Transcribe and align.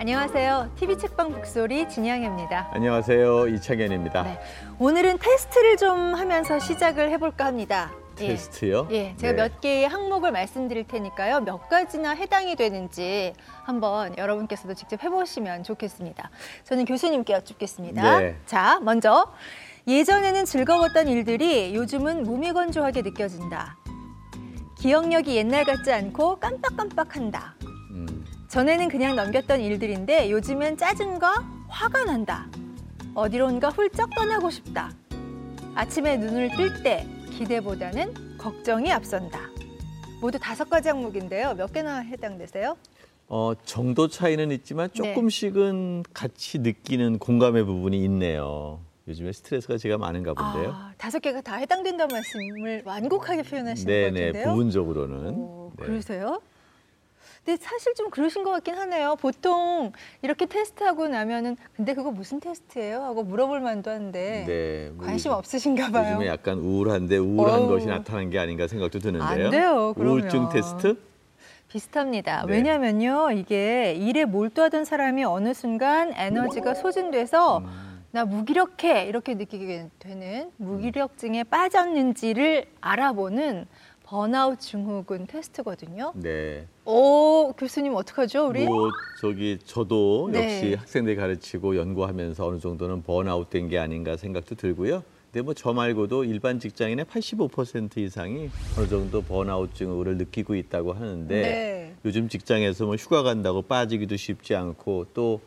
안녕하세요. 0.00 0.70
TV 0.76 0.96
책방 0.96 1.30
북소리 1.30 1.86
진양입니다. 1.86 2.70
안녕하세요. 2.72 3.48
이창현입니다. 3.48 4.22
네. 4.22 4.40
오늘은 4.78 5.18
테스트를 5.18 5.76
좀 5.76 6.14
하면서 6.14 6.58
시작을 6.58 7.10
해볼까 7.10 7.44
합니다. 7.44 7.92
테스트요? 8.16 8.88
예, 8.92 8.96
예 8.96 9.16
제가 9.18 9.32
네. 9.34 9.42
몇 9.42 9.60
개의 9.60 9.86
항목을 9.86 10.32
말씀드릴 10.32 10.84
테니까요. 10.88 11.40
몇 11.40 11.68
가지나 11.68 12.12
해당이 12.12 12.56
되는지 12.56 13.34
한번 13.62 14.16
여러분께서도 14.16 14.72
직접 14.72 15.04
해보시면 15.04 15.64
좋겠습니다. 15.64 16.30
저는 16.64 16.86
교수님께 16.86 17.34
여쭙겠습니다. 17.34 18.20
네. 18.20 18.36
자, 18.46 18.80
먼저 18.80 19.30
예전에는 19.86 20.46
즐거웠던 20.46 21.08
일들이 21.08 21.74
요즘은 21.74 22.22
무미건조하게 22.22 23.02
느껴진다. 23.02 23.76
기억력이 24.78 25.36
옛날 25.36 25.66
같지 25.66 25.92
않고 25.92 26.36
깜빡깜빡한다. 26.36 27.56
음, 28.50 28.52
전에는 28.52 28.88
그냥 28.88 29.14
넘겼던 29.14 29.60
일들인데 29.60 30.30
요즘엔 30.30 30.76
짜증과 30.76 31.44
화가 31.68 32.04
난다. 32.04 32.48
어디론가 33.14 33.68
훌쩍 33.70 34.10
떠나고 34.14 34.50
싶다. 34.50 34.90
아침에 35.76 36.16
눈을 36.16 36.50
뜰 36.56 36.82
때 36.82 37.06
기대보다는 37.30 38.38
걱정이 38.38 38.90
앞선다. 38.92 39.38
모두 40.20 40.38
다섯 40.38 40.68
가지 40.68 40.88
항목인데요. 40.88 41.54
몇 41.54 41.72
개나 41.72 42.00
해당되세요? 42.00 42.76
어, 43.28 43.52
정도 43.64 44.08
차이는 44.08 44.50
있지만 44.50 44.88
네. 44.90 44.94
조금씩은 44.94 46.02
같이 46.12 46.58
느끼는 46.58 47.18
공감의 47.18 47.64
부분이 47.64 48.02
있네요. 48.04 48.80
요즘에 49.06 49.32
스트레스가 49.32 49.78
제가 49.78 49.96
많은가 49.98 50.34
본데요. 50.34 50.72
아, 50.72 50.92
다섯 50.98 51.20
개가 51.20 51.40
다 51.40 51.54
해당된다는 51.56 52.12
말씀을 52.12 52.82
완곡하게 52.84 53.42
표현하시는 53.44 53.86
것 53.86 54.12
네네, 54.12 54.26
같은데요. 54.26 54.44
부분적으로는. 54.50 55.34
오, 55.34 55.72
네. 55.78 55.86
그러세요? 55.86 56.40
근데 57.44 57.56
사실 57.62 57.94
좀 57.94 58.10
그러신 58.10 58.44
것 58.44 58.50
같긴 58.50 58.74
하네요. 58.74 59.16
보통 59.16 59.92
이렇게 60.22 60.44
테스트하고 60.46 61.08
나면은 61.08 61.56
근데 61.74 61.94
그거 61.94 62.10
무슨 62.10 62.38
테스트예요? 62.38 63.02
하고 63.02 63.22
물어볼 63.24 63.60
만도 63.60 63.90
한데 63.90 64.44
네, 64.46 64.90
뭐 64.94 65.06
관심 65.06 65.30
요즘- 65.30 65.38
없으신가 65.38 65.90
봐요. 65.90 66.14
요즘에 66.16 66.26
약간 66.28 66.58
우울한데 66.58 67.16
우울한 67.16 67.60
어우. 67.62 67.68
것이 67.68 67.86
나타난 67.86 68.28
게 68.30 68.38
아닌가 68.38 68.66
생각도 68.68 68.98
드는데요. 68.98 69.44
안 69.46 69.50
돼요, 69.50 69.94
그러면. 69.96 70.20
우울증 70.20 70.48
테스트? 70.50 70.96
비슷합니다. 71.68 72.44
네. 72.46 72.52
왜냐면요, 72.52 73.30
이게 73.32 73.94
일에 73.94 74.24
몰두하던 74.24 74.84
사람이 74.84 75.24
어느 75.24 75.54
순간 75.54 76.12
에너지가 76.14 76.74
소진돼서 76.74 77.58
음. 77.58 77.90
나 78.12 78.24
무기력해 78.24 79.04
이렇게 79.06 79.34
느끼게 79.34 79.88
되는 80.00 80.50
무기력증에 80.56 81.44
빠졌는지를 81.44 82.66
알아보는 82.80 83.66
번아웃 84.14 84.58
증후군 84.58 85.28
테스트거든요. 85.28 86.12
네. 86.16 86.66
오, 86.84 87.52
교수님 87.56 87.94
어떡하죠, 87.94 88.48
우리? 88.48 88.64
뭐 88.64 88.90
저기 89.20 89.56
저도 89.64 90.28
네. 90.32 90.42
역시 90.42 90.74
학생들 90.74 91.14
가르치고 91.14 91.76
연구하면서 91.76 92.44
어느 92.44 92.58
정도는 92.58 93.04
번아웃 93.04 93.48
된 93.50 93.68
게 93.68 93.78
아닌가 93.78 94.16
생각도 94.16 94.56
들고요. 94.56 95.04
근데 95.32 95.44
뭐 95.44 95.54
저 95.54 95.72
말고도 95.72 96.24
일반 96.24 96.58
직장인의 96.58 97.04
85% 97.04 97.98
이상이 97.98 98.50
어느 98.76 98.88
정도 98.88 99.22
번아웃 99.22 99.76
증후를 99.76 100.16
느끼고 100.16 100.56
있다고 100.56 100.92
하는데 100.92 101.40
네. 101.42 101.94
요즘 102.04 102.28
직장에서 102.28 102.86
뭐 102.86 102.96
휴가 102.96 103.22
간다고 103.22 103.62
빠지기도 103.62 104.16
쉽지 104.16 104.56
않고 104.56 105.06
또 105.14 105.40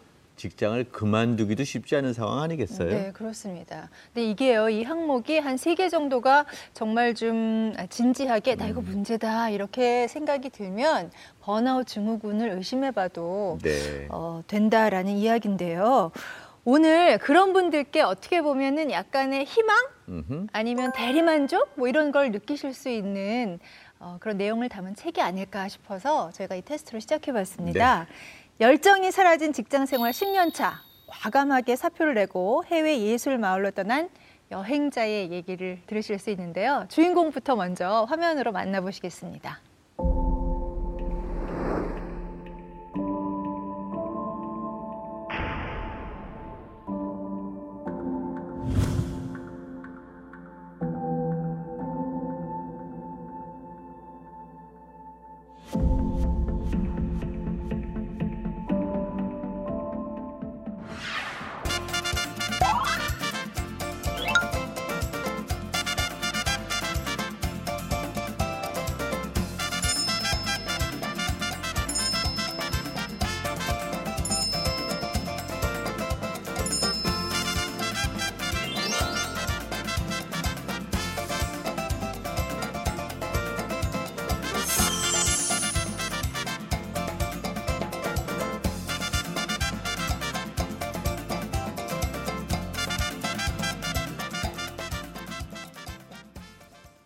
직장을 0.48 0.84
그만두기도 0.92 1.64
쉽지 1.64 1.96
않은 1.96 2.12
상황 2.12 2.42
아니겠어요? 2.42 2.90
네, 2.90 3.12
그렇습니다. 3.14 3.90
근데 4.14 4.30
이게요, 4.30 4.68
이 4.68 4.84
항목이 4.84 5.40
한 5.40 5.56
세 5.56 5.74
개 5.76 5.88
정도가 5.88 6.46
정말 6.74 7.16
좀 7.16 7.74
진지하게 7.90 8.56
나 8.56 8.68
이거 8.68 8.82
음. 8.82 8.86
문제다 8.86 9.52
이렇게 9.52 10.10
생각이 10.10 10.50
들면 10.50 11.12
번아웃 11.40 11.88
증후군을 11.88 12.50
의심해봐도 12.50 13.60
네. 13.64 14.08
어, 14.10 14.42
된다라는 14.48 15.14
이야기인데요. 15.14 16.12
오늘 16.66 17.18
그런 17.20 17.54
분들께 17.54 18.02
어떻게 18.02 18.42
보면은 18.42 18.92
약간의 18.92 19.46
희망 19.46 19.78
음흠. 20.10 20.48
아니면 20.52 20.92
대리만족 20.94 21.72
뭐 21.76 21.88
이런 21.88 22.12
걸 22.12 22.32
느끼실 22.32 22.74
수 22.74 22.90
있는 22.90 23.60
어, 24.00 24.18
그런 24.20 24.36
내용을 24.38 24.68
담은 24.68 24.96
책이 24.96 25.22
아닐까 25.22 25.70
싶어서 25.70 26.32
저희가 26.32 26.56
이 26.56 26.62
테스트를 26.62 27.00
시작해봤습니다. 27.00 28.08
열정이 28.60 29.12
사라진 29.12 29.52
직장 29.52 29.88
생활 29.88 30.12
10년 30.12 30.54
차 30.54 30.82
과감하게 31.08 31.76
사표를 31.76 32.14
내고 32.14 32.64
해외 32.66 33.00
예술 33.00 33.40
마을로 33.40 33.72
떠난 33.72 34.10
여행자의 34.52 35.32
얘기를 35.32 35.82
들으실 35.88 36.20
수 36.20 36.30
있는데요. 36.30 36.86
주인공부터 36.88 37.56
먼저 37.56 38.06
화면으로 38.08 38.52
만나보시겠습니다. 38.52 39.60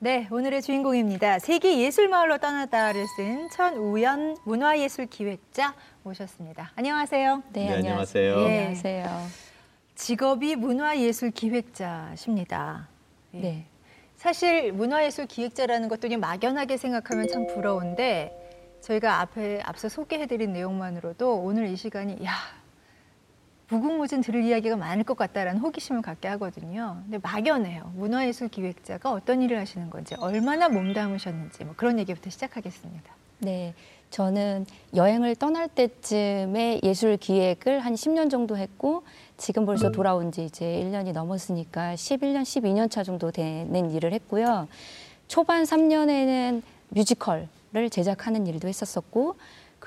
네, 0.08 0.26
오늘의 0.32 0.62
주인공입니다. 0.62 1.40
세계 1.40 1.80
예술 1.80 2.08
마을로 2.08 2.38
떠나다를 2.38 3.06
쓴 3.18 3.50
천우연 3.50 4.38
문화예술 4.46 5.08
기획자 5.08 5.76
모셨습니다. 6.04 6.72
안녕하세요. 6.78 7.44
네, 7.52 7.74
안녕하세요. 7.74 8.40
예. 8.40 8.58
안녕하세요. 8.60 9.28
직업이 9.96 10.56
문화예술 10.56 11.32
기획자십니다. 11.32 12.88
예. 13.34 13.40
네. 13.42 13.66
사실 14.16 14.72
문화예술 14.72 15.26
기획자라는 15.26 15.90
것도 15.90 16.04
그냥 16.04 16.22
막연하게 16.22 16.78
생각하면 16.78 17.28
참 17.28 17.46
부러운데 17.46 18.80
저희가 18.80 19.20
앞에 19.20 19.60
앞서 19.66 19.90
소개해드린 19.90 20.54
내용만으로도 20.54 21.36
오늘 21.42 21.68
이 21.68 21.76
시간이 21.76 22.24
야 22.24 22.32
무궁무진 23.70 24.22
들을 24.22 24.44
이야기가 24.44 24.78
많을 24.78 25.04
것 25.04 25.18
같다라는 25.18 25.60
호기심을 25.60 26.02
갖게 26.02 26.28
하거든요. 26.30 27.02
근데 27.04 27.18
막연해요. 27.22 27.92
문화예술 27.96 28.48
기획자가 28.48 29.12
어떤 29.12 29.42
일을 29.42 29.60
하시는 29.60 29.90
건지 29.90 30.16
얼마나 30.20 30.70
몸담으셨는지 30.70 31.66
뭐 31.66 31.74
그런 31.76 32.00
얘기부터 32.00 32.30
시작하겠습니다. 32.30 33.14
네. 33.40 33.74
저는 34.10 34.66
여행을 34.96 35.36
떠날 35.36 35.68
때쯤에 35.68 36.80
예술 36.82 37.18
기획을 37.18 37.82
한 37.82 37.94
10년 37.94 38.30
정도 38.30 38.56
했고 38.56 39.04
지금 39.36 39.66
벌써 39.66 39.92
돌아온 39.92 40.32
지 40.32 40.46
이제 40.46 40.66
1년이 40.66 41.12
넘었으니까 41.12 41.96
11년, 41.96 42.44
12년 42.44 42.90
차 42.90 43.04
정도 43.04 43.32
되는 43.32 43.92
일을 43.92 44.14
했고요. 44.14 44.70
초반 45.28 45.64
3년에는 45.64 46.62
뮤지컬을 46.90 47.50
제작하는 47.92 48.48
일도 48.48 48.70
했었었고 48.70 49.36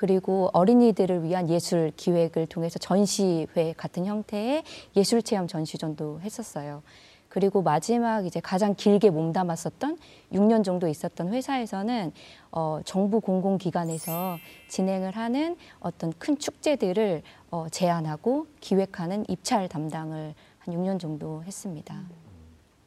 그리고 0.01 0.49
어린이들을 0.53 1.21
위한 1.21 1.47
예술 1.47 1.91
기획을 1.95 2.47
통해서 2.47 2.79
전시회 2.79 3.75
같은 3.77 4.07
형태의 4.07 4.63
예술 4.95 5.21
체험 5.21 5.45
전시전도 5.45 6.21
했었어요. 6.21 6.81
그리고 7.29 7.61
마지막 7.61 8.25
이제 8.25 8.39
가장 8.39 8.73
길게 8.73 9.11
몸담았었던 9.11 9.99
6년 10.33 10.63
정도 10.63 10.87
있었던 10.87 11.31
회사에서는 11.31 12.13
어, 12.51 12.79
정부 12.83 13.21
공공기관에서 13.21 14.39
진행을 14.69 15.15
하는 15.15 15.55
어떤 15.79 16.11
큰 16.13 16.35
축제들을 16.35 17.21
어, 17.51 17.67
제안하고 17.69 18.47
기획하는 18.59 19.23
입찰 19.29 19.69
담당을 19.69 20.33
한 20.57 20.73
6년 20.73 20.99
정도 20.99 21.43
했습니다. 21.43 21.95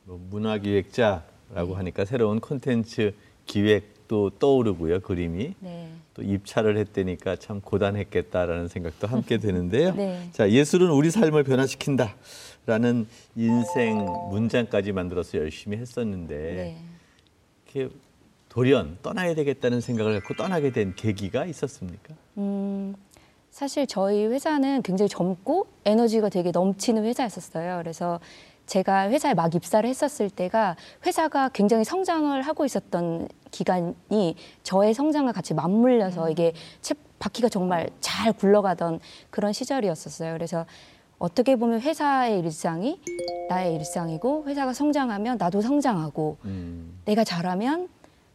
뭐 0.03 0.19
문화기획자라고 0.31 1.77
하니까 1.77 2.05
새로운 2.05 2.41
콘텐츠 2.41 3.15
기획 3.47 3.94
도 4.07 4.31
떠오르고요, 4.39 5.01
그림이. 5.01 5.55
네. 5.61 5.91
또 6.13 6.23
입찰을 6.23 6.77
했다니까 6.77 7.37
참 7.37 7.61
고단했겠다라는 7.61 8.69
생각도 8.69 9.07
함께 9.07 9.39
드는데요. 9.39 9.95
네. 9.97 10.29
자, 10.33 10.51
예술은 10.51 10.91
우리 10.91 11.11
삶을 11.11 11.45
변화시킨다. 11.45 12.15
라는 12.67 13.07
인생 13.37 13.99
문장까지 14.31 14.93
만들어서 14.93 15.39
열심히 15.39 15.77
했었는데 15.77 16.35
네. 16.35 16.77
이렇게 17.67 17.95
돌연 18.49 18.99
떠나야 19.03 19.35
되겠다는 19.35 19.81
생각을 19.81 20.21
갖고 20.21 20.35
떠나게 20.35 20.71
된 20.71 20.95
계기가 20.95 21.45
있었습니까? 21.45 22.15
음, 22.39 22.95
사실 23.51 23.87
저희 23.87 24.27
회사는 24.27 24.83
굉장히 24.83 25.09
젊고 25.09 25.67
에너지가 25.85 26.29
되게 26.29 26.53
넘치는 26.53 27.05
회사였었어요. 27.05 27.79
그래서 27.83 28.21
제가 28.67 29.11
회사에 29.11 29.35
막 29.35 29.55
입사를 29.55 29.89
했었을 29.89 30.31
때가 30.31 30.77
회사가 31.07 31.51
굉장히 31.51 31.85
성장을 31.85 32.41
하고 32.43 32.65
있었던 32.65 33.29
기간이 33.51 34.37
저의 34.63 34.95
성장과 34.95 35.33
같이 35.33 35.55
맞물려서 35.55 36.31
이게 36.31 36.53
체- 36.81 36.95
바퀴가 37.19 37.49
정말 37.49 37.89
잘 38.01 38.33
굴러가던 38.33 39.01
그런 39.31 39.53
시절이었었어요. 39.53 40.33
그래서 40.35 40.67
어떻게 41.19 41.57
보면 41.57 41.81
회사의 41.81 42.41
일상이 42.41 43.01
나의 43.49 43.75
일상이고 43.77 44.45
회사가 44.47 44.73
성장하면 44.73 45.37
나도 45.39 45.61
성장하고 45.61 46.39
음. 46.45 46.99
내가 47.05 47.23
잘하면 47.25 47.89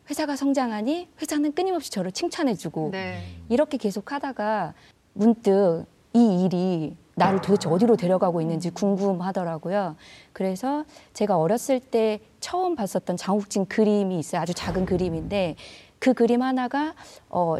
회사가 0.09 0.35
성장하니 0.35 1.07
회사는 1.21 1.53
끊임없이 1.53 1.91
저를 1.91 2.11
칭찬해주고 2.11 2.89
네. 2.93 3.21
이렇게 3.49 3.77
계속 3.77 4.11
하다가 4.11 4.73
문득 5.13 5.85
이 6.13 6.43
일이 6.43 6.97
나를 7.15 7.41
도대체 7.41 7.69
어디로 7.69 7.97
데려가고 7.97 8.41
있는지 8.41 8.69
궁금하더라고요. 8.69 9.95
그래서 10.33 10.85
제가 11.13 11.37
어렸을 11.37 11.79
때 11.79 12.19
처음 12.39 12.75
봤었던 12.75 13.17
장욱진 13.17 13.65
그림이 13.65 14.17
있어요. 14.17 14.41
아주 14.41 14.53
작은 14.53 14.85
그림인데 14.85 15.55
그 15.99 16.13
그림 16.13 16.41
하나가 16.41 16.93
어 17.29 17.57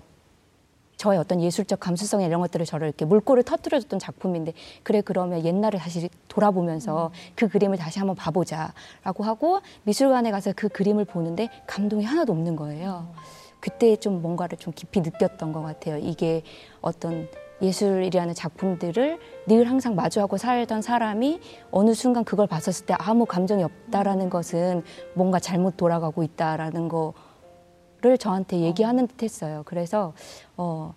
저의 0.95 1.17
어떤 1.17 1.41
예술적 1.41 1.79
감수성 1.79 2.21
이런 2.21 2.41
것들을 2.41 2.65
저를 2.65 2.87
이렇게 2.87 3.05
물꼬를 3.05 3.43
터뜨려줬던 3.43 3.99
작품인데 3.99 4.51
그래 4.83 5.01
그러면 5.01 5.45
옛날을 5.45 5.79
다시 5.79 6.09
돌아보면서 6.27 7.11
그 7.35 7.47
그림을 7.47 7.77
다시 7.77 7.99
한번 7.99 8.17
봐보자라고 8.17 9.23
하고 9.23 9.61
미술관에 9.83 10.29
가서 10.31 10.51
그 10.55 10.67
그림을 10.67 11.05
보는데 11.05 11.47
감동이 11.67 12.03
하나도 12.03 12.33
없는 12.33 12.57
거예요. 12.57 13.13
그때 13.61 13.95
좀 13.95 14.21
뭔가를 14.21 14.57
좀 14.57 14.73
깊이 14.73 14.99
느꼈던 14.99 15.53
것 15.53 15.61
같아요. 15.61 15.97
이게 15.97 16.43
어떤 16.81 17.29
예술이라는 17.61 18.33
작품들을 18.33 19.19
늘 19.47 19.69
항상 19.69 19.95
마주하고 19.95 20.37
살던 20.37 20.81
사람이 20.81 21.39
어느 21.71 21.93
순간 21.93 22.23
그걸 22.23 22.47
봤었을 22.47 22.85
때 22.85 22.95
아무 22.97 23.25
감정이 23.25 23.63
없다라는 23.63 24.29
것은 24.29 24.83
뭔가 25.13 25.39
잘못 25.39 25.77
돌아가고 25.77 26.23
있다라는 26.23 26.87
거를 26.87 28.17
저한테 28.17 28.59
얘기하는 28.59 29.07
듯 29.07 29.23
했어요. 29.23 29.63
그래서 29.65 30.13
어, 30.57 30.93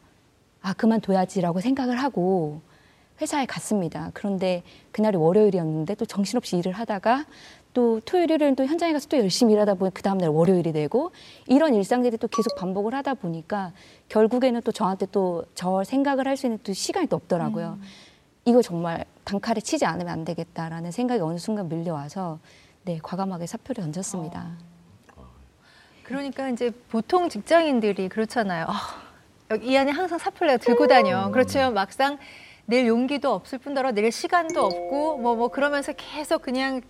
아, 0.61 0.73
그만둬야지라고 0.75 1.61
생각을 1.61 1.97
하고 1.97 2.61
회사에 3.21 3.47
갔습니다. 3.47 4.11
그런데 4.15 4.63
그날이 4.91 5.17
월요일이었는데 5.17 5.95
또 5.97 6.05
정신없이 6.05 6.57
일을 6.57 6.73
하다가 6.73 7.27
또 7.75 8.01
토요일, 8.05 8.31
일요일은 8.31 8.55
또 8.57 8.67
현장에 8.67 8.93
가서 8.93 9.09
또 9.09 9.17
열심히 9.19 9.55
일하다 9.55 9.75
보니 9.75 9.95
그 9.95 10.03
다음날 10.03 10.29
월요일이 10.29 10.73
되고 10.73 11.11
이런 11.47 11.75
일상들이 11.75 12.19
또 12.19 12.29
계속 12.29 12.55
반복을 12.57 12.95
하다 12.95 13.15
보니까 13.15 13.73
결국에는 14.09 14.61
또 14.63 14.73
저한테 14.73 15.07
또 15.07 15.45
저 15.55 15.83
생각을 15.85 16.27
할 16.29 16.37
수 16.37 16.47
있는 16.47 16.59
또 16.63 16.73
시간이 16.73 17.07
또 17.09 17.17
없더라고요. 17.17 17.79
이거 18.45 18.61
정말 18.63 19.05
단칼에 19.25 19.61
치지 19.61 19.85
않으면 19.87 20.09
안 20.13 20.25
되겠다라는 20.25 20.91
생각이 20.91 21.21
어느 21.23 21.39
순간 21.39 21.69
밀려와서 21.69 22.39
네, 22.85 22.99
과감하게 23.03 23.47
사표를 23.47 23.85
던졌습니다. 23.85 24.51
그러니까 26.03 26.49
이제 26.49 26.71
보통 26.91 27.29
직장인들이 27.29 28.09
그렇잖아요. 28.09 28.67
아, 28.69 28.75
여기 29.51 29.69
이 29.71 29.77
안에 29.77 29.93
항상 29.93 30.19
사표를 30.19 30.59
들고 30.59 30.87
다녀. 30.89 31.31
그렇지만 31.31 31.73
막상 31.75 32.19
낼 32.67 32.87
용기도 32.87 33.33
없을 33.33 33.59
뿐더러 33.59 33.93
낼 33.93 34.11
시간도 34.11 34.65
없고 34.65 35.19
뭐뭐 35.19 35.49
그러면서 35.49 35.93
계속 35.93 36.43
그냥 36.43 36.81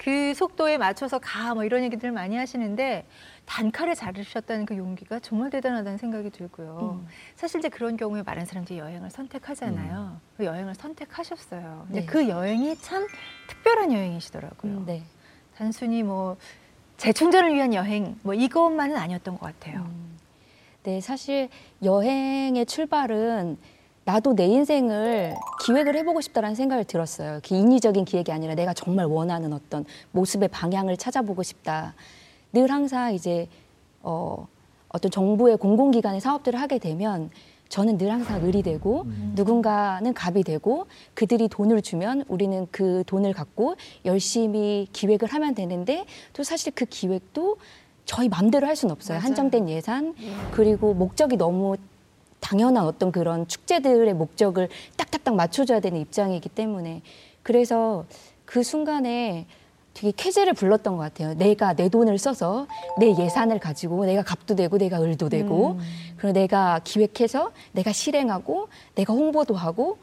그 0.00 0.32
속도에 0.34 0.78
맞춰서 0.78 1.18
가 1.18 1.54
뭐 1.54 1.64
이런 1.64 1.82
얘기들 1.82 2.10
많이 2.12 2.36
하시는데 2.36 3.04
단칼에 3.44 3.94
자르셨다는 3.94 4.64
그 4.64 4.76
용기가 4.76 5.18
정말 5.18 5.50
대단하다는 5.50 5.98
생각이 5.98 6.30
들고요. 6.30 7.00
음. 7.02 7.08
사실 7.34 7.58
이제 7.58 7.68
그런 7.68 7.96
경우에 7.96 8.22
많은 8.22 8.46
사람들이 8.46 8.78
여행을 8.78 9.10
선택하잖아요. 9.10 10.20
그 10.36 10.44
여행을 10.44 10.74
선택하셨어요. 10.74 11.84
근데 11.88 12.00
네. 12.00 12.06
네. 12.06 12.12
그 12.12 12.28
여행이 12.28 12.76
참 12.76 13.06
특별한 13.48 13.92
여행이시더라고요. 13.92 14.72
음, 14.72 14.84
네. 14.86 15.02
단순히 15.56 16.02
뭐 16.02 16.36
재충전을 16.96 17.52
위한 17.54 17.74
여행 17.74 18.16
뭐 18.22 18.32
이것만은 18.32 18.96
아니었던 18.96 19.38
것 19.38 19.46
같아요. 19.46 19.80
음. 19.80 20.16
네, 20.84 21.00
사실 21.00 21.48
여행의 21.82 22.64
출발은 22.66 23.58
나도 24.10 24.34
내 24.34 24.46
인생을 24.46 25.36
기획을 25.64 25.94
해보고 25.98 26.20
싶다라는 26.20 26.56
생각을 26.56 26.82
들었어요. 26.84 27.32
이렇게 27.34 27.56
인위적인 27.56 28.04
기획이 28.04 28.32
아니라 28.32 28.56
내가 28.56 28.74
정말 28.74 29.06
원하는 29.06 29.52
어떤 29.52 29.84
모습의 30.10 30.48
방향을 30.48 30.96
찾아보고 30.96 31.44
싶다. 31.44 31.94
늘 32.52 32.72
항상 32.72 33.14
이제 33.14 33.46
어, 34.02 34.48
어떤 34.88 35.12
정부의 35.12 35.58
공공기관의 35.58 36.20
사업들을 36.20 36.60
하게 36.60 36.78
되면 36.78 37.30
저는 37.68 37.98
늘 37.98 38.10
항상 38.10 38.44
을이 38.44 38.64
되고 38.64 39.06
누군가는 39.36 40.12
갑이 40.12 40.42
되고 40.42 40.86
그들이 41.14 41.46
돈을 41.46 41.80
주면 41.82 42.24
우리는 42.26 42.66
그 42.72 43.04
돈을 43.06 43.32
갖고 43.32 43.76
열심히 44.04 44.88
기획을 44.92 45.28
하면 45.28 45.54
되는데 45.54 46.04
또 46.32 46.42
사실 46.42 46.72
그 46.74 46.84
기획도 46.84 47.58
저희 48.06 48.28
맘대로 48.28 48.66
할 48.66 48.74
수는 48.74 48.92
없어요. 48.92 49.18
맞아요. 49.18 49.24
한정된 49.26 49.68
예산 49.68 50.16
그리고 50.50 50.94
목적이 50.94 51.36
너무 51.36 51.76
당연한 52.50 52.84
어떤 52.84 53.12
그런 53.12 53.46
축제들의 53.46 54.12
목적을 54.14 54.68
딱딱딱 54.96 55.36
맞춰줘야 55.36 55.78
되는 55.78 56.00
입장이기 56.00 56.48
때문에 56.48 57.00
그래서 57.44 58.04
그 58.44 58.64
순간에 58.64 59.46
되게 59.94 60.12
쾌재를 60.16 60.54
불렀던 60.54 60.96
것 60.96 61.02
같아요. 61.02 61.34
내가 61.34 61.74
내 61.74 61.88
돈을 61.88 62.18
써서 62.18 62.66
내 62.98 63.14
예산을 63.16 63.60
가지고 63.60 64.04
내가 64.04 64.24
값도 64.24 64.56
되고 64.56 64.78
내가 64.78 65.00
을도 65.00 65.28
되고 65.28 65.78
그리고 66.16 66.32
내가 66.32 66.80
기획해서 66.82 67.52
내가 67.70 67.92
실행하고 67.92 68.66
내가 68.96 69.12
홍보도 69.12 69.54
하고 69.54 69.98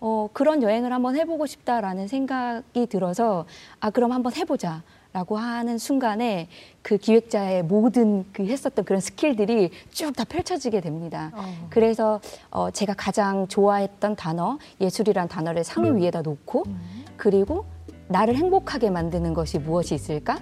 어, 0.00 0.28
그런 0.32 0.62
여행을 0.62 0.92
한번 0.92 1.16
해보고 1.16 1.46
싶다라는 1.46 2.06
생각이 2.06 2.86
들어서 2.86 3.44
아 3.80 3.90
그럼 3.90 4.12
한번 4.12 4.34
해보자. 4.34 4.84
라고 5.12 5.38
하는 5.38 5.78
순간에 5.78 6.48
그 6.82 6.98
기획자의 6.98 7.62
모든 7.64 8.24
그 8.32 8.44
했었던 8.46 8.84
그런 8.84 9.00
스킬들이 9.00 9.70
쭉 9.90 10.14
다 10.14 10.24
펼쳐지게 10.24 10.80
됩니다. 10.80 11.30
어. 11.34 11.66
그래서 11.70 12.20
어, 12.50 12.70
제가 12.70 12.94
가장 12.94 13.46
좋아했던 13.48 14.16
단어 14.16 14.58
예술이란 14.80 15.28
단어를 15.28 15.64
상위 15.64 15.90
위에다 15.90 16.22
놓고 16.22 16.64
그리고 17.16 17.64
나를 18.10 18.36
행복하게 18.36 18.88
만드는 18.88 19.34
것이 19.34 19.58
무엇이 19.58 19.94
있을까 19.94 20.38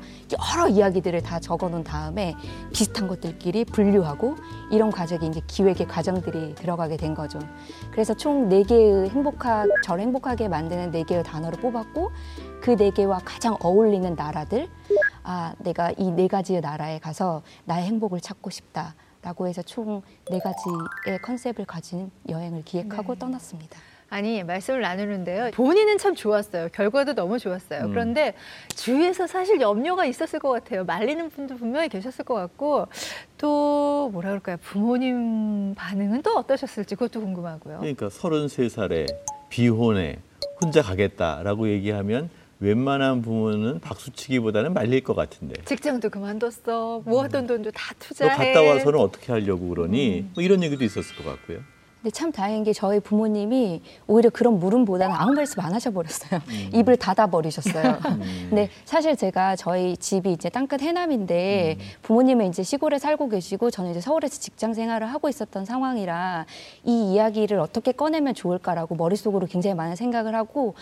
여러 0.54 0.68
이야기들을 0.68 1.20
다 1.22 1.40
적어 1.40 1.68
놓은 1.68 1.82
다음에 1.82 2.36
비슷한 2.72 3.08
것들끼리 3.08 3.64
분류하고 3.64 4.36
이런 4.70 4.92
과정이 4.92 5.26
이제 5.26 5.40
기획의 5.48 5.88
과정들이 5.88 6.54
들어가게 6.54 6.96
된 6.96 7.12
거죠. 7.14 7.40
그래서 7.90 8.14
총 8.14 8.48
네 8.48 8.62
개의 8.62 9.08
행복하 9.10 9.64
저를 9.82 10.02
행복하게 10.04 10.46
만드는 10.46 10.92
네 10.92 11.02
개의 11.02 11.24
단어를 11.24 11.58
뽑았고 11.60 12.12
그 12.60 12.76
네 12.76 12.90
개와 12.90 13.20
가장 13.24 13.56
어울리는 13.60 14.14
나라들 14.14 14.68
아 15.22 15.54
내가 15.58 15.92
이 15.98 16.10
네 16.10 16.28
가지의 16.28 16.60
나라에 16.60 16.98
가서 16.98 17.42
나의 17.64 17.84
행복을 17.86 18.20
찾고 18.20 18.50
싶다 18.50 18.94
라고 19.22 19.46
해서 19.46 19.62
총 19.62 20.02
네 20.30 20.38
가지의 20.40 21.18
컨셉을 21.22 21.64
가진 21.64 22.10
여행을 22.28 22.62
기획하고 22.64 23.14
네. 23.14 23.18
떠났습니다. 23.18 23.78
아니 24.08 24.42
말씀을 24.44 24.80
나누는데요. 24.82 25.50
본인은 25.52 25.98
참 25.98 26.14
좋았어요. 26.14 26.68
결과도 26.72 27.14
너무 27.14 27.38
좋았어요. 27.40 27.86
음. 27.86 27.90
그런데 27.90 28.34
주위에서 28.76 29.26
사실 29.26 29.60
염려가 29.60 30.04
있었을 30.06 30.38
것 30.38 30.50
같아요. 30.50 30.84
말리는 30.84 31.28
분도 31.30 31.56
분명히 31.56 31.88
계셨을 31.88 32.24
것 32.24 32.34
같고 32.34 32.86
또 33.38 34.10
뭐라 34.12 34.28
그럴까요? 34.30 34.58
부모님 34.62 35.74
반응은 35.74 36.22
또 36.22 36.36
어떠셨을지 36.38 36.94
그것도 36.94 37.20
궁금하고요. 37.20 37.78
그러니까 37.80 38.06
33살에 38.08 39.06
비혼에 39.48 40.18
혼자 40.62 40.82
가겠다라고 40.82 41.68
얘기하면 41.68 42.30
웬만한 42.58 43.22
부모는 43.22 43.80
박수치기보다는 43.80 44.72
말릴 44.72 45.02
것 45.04 45.14
같은데. 45.14 45.54
직장도 45.64 46.08
그만뒀어. 46.10 47.02
모았던 47.04 47.46
돈도 47.46 47.70
다너 47.72 47.94
투자해. 47.98 48.52
갔다 48.52 48.62
와서는 48.62 48.98
어떻게 48.98 49.32
하려고 49.32 49.68
그러니? 49.68 50.26
뭐 50.34 50.42
이런 50.42 50.62
얘기도 50.62 50.84
있었을 50.84 51.16
것 51.16 51.24
같고요. 51.24 51.58
근데 52.02 52.10
참 52.14 52.30
다행인 52.30 52.62
게 52.62 52.72
저희 52.72 53.00
부모님이 53.00 53.82
오히려 54.06 54.30
그런 54.30 54.60
물음보다는 54.60 55.16
아무 55.16 55.32
말씀 55.32 55.60
안 55.60 55.74
하셔버렸어요. 55.74 56.40
입을 56.72 56.98
닫아버리셨어요. 56.98 57.98
근데 58.48 58.68
사실 58.84 59.16
제가 59.16 59.56
저희 59.56 59.96
집이 59.96 60.30
이제 60.30 60.48
땅끝 60.48 60.82
해남인데 60.82 61.78
부모님은 62.02 62.46
이제 62.46 62.62
시골에 62.62 62.98
살고 63.00 63.30
계시고 63.30 63.72
저는 63.72 63.90
이제 63.90 64.00
서울에서 64.00 64.38
직장 64.38 64.72
생활을 64.72 65.08
하고 65.12 65.28
있었던 65.28 65.64
상황이라 65.64 66.46
이 66.84 67.12
이야기를 67.12 67.58
어떻게 67.58 67.90
꺼내면 67.90 68.34
좋을까라고 68.34 68.94
머릿속으로 68.94 69.46
굉장히 69.46 69.74
많은 69.74 69.96
생각을 69.96 70.36
하고 70.36 70.74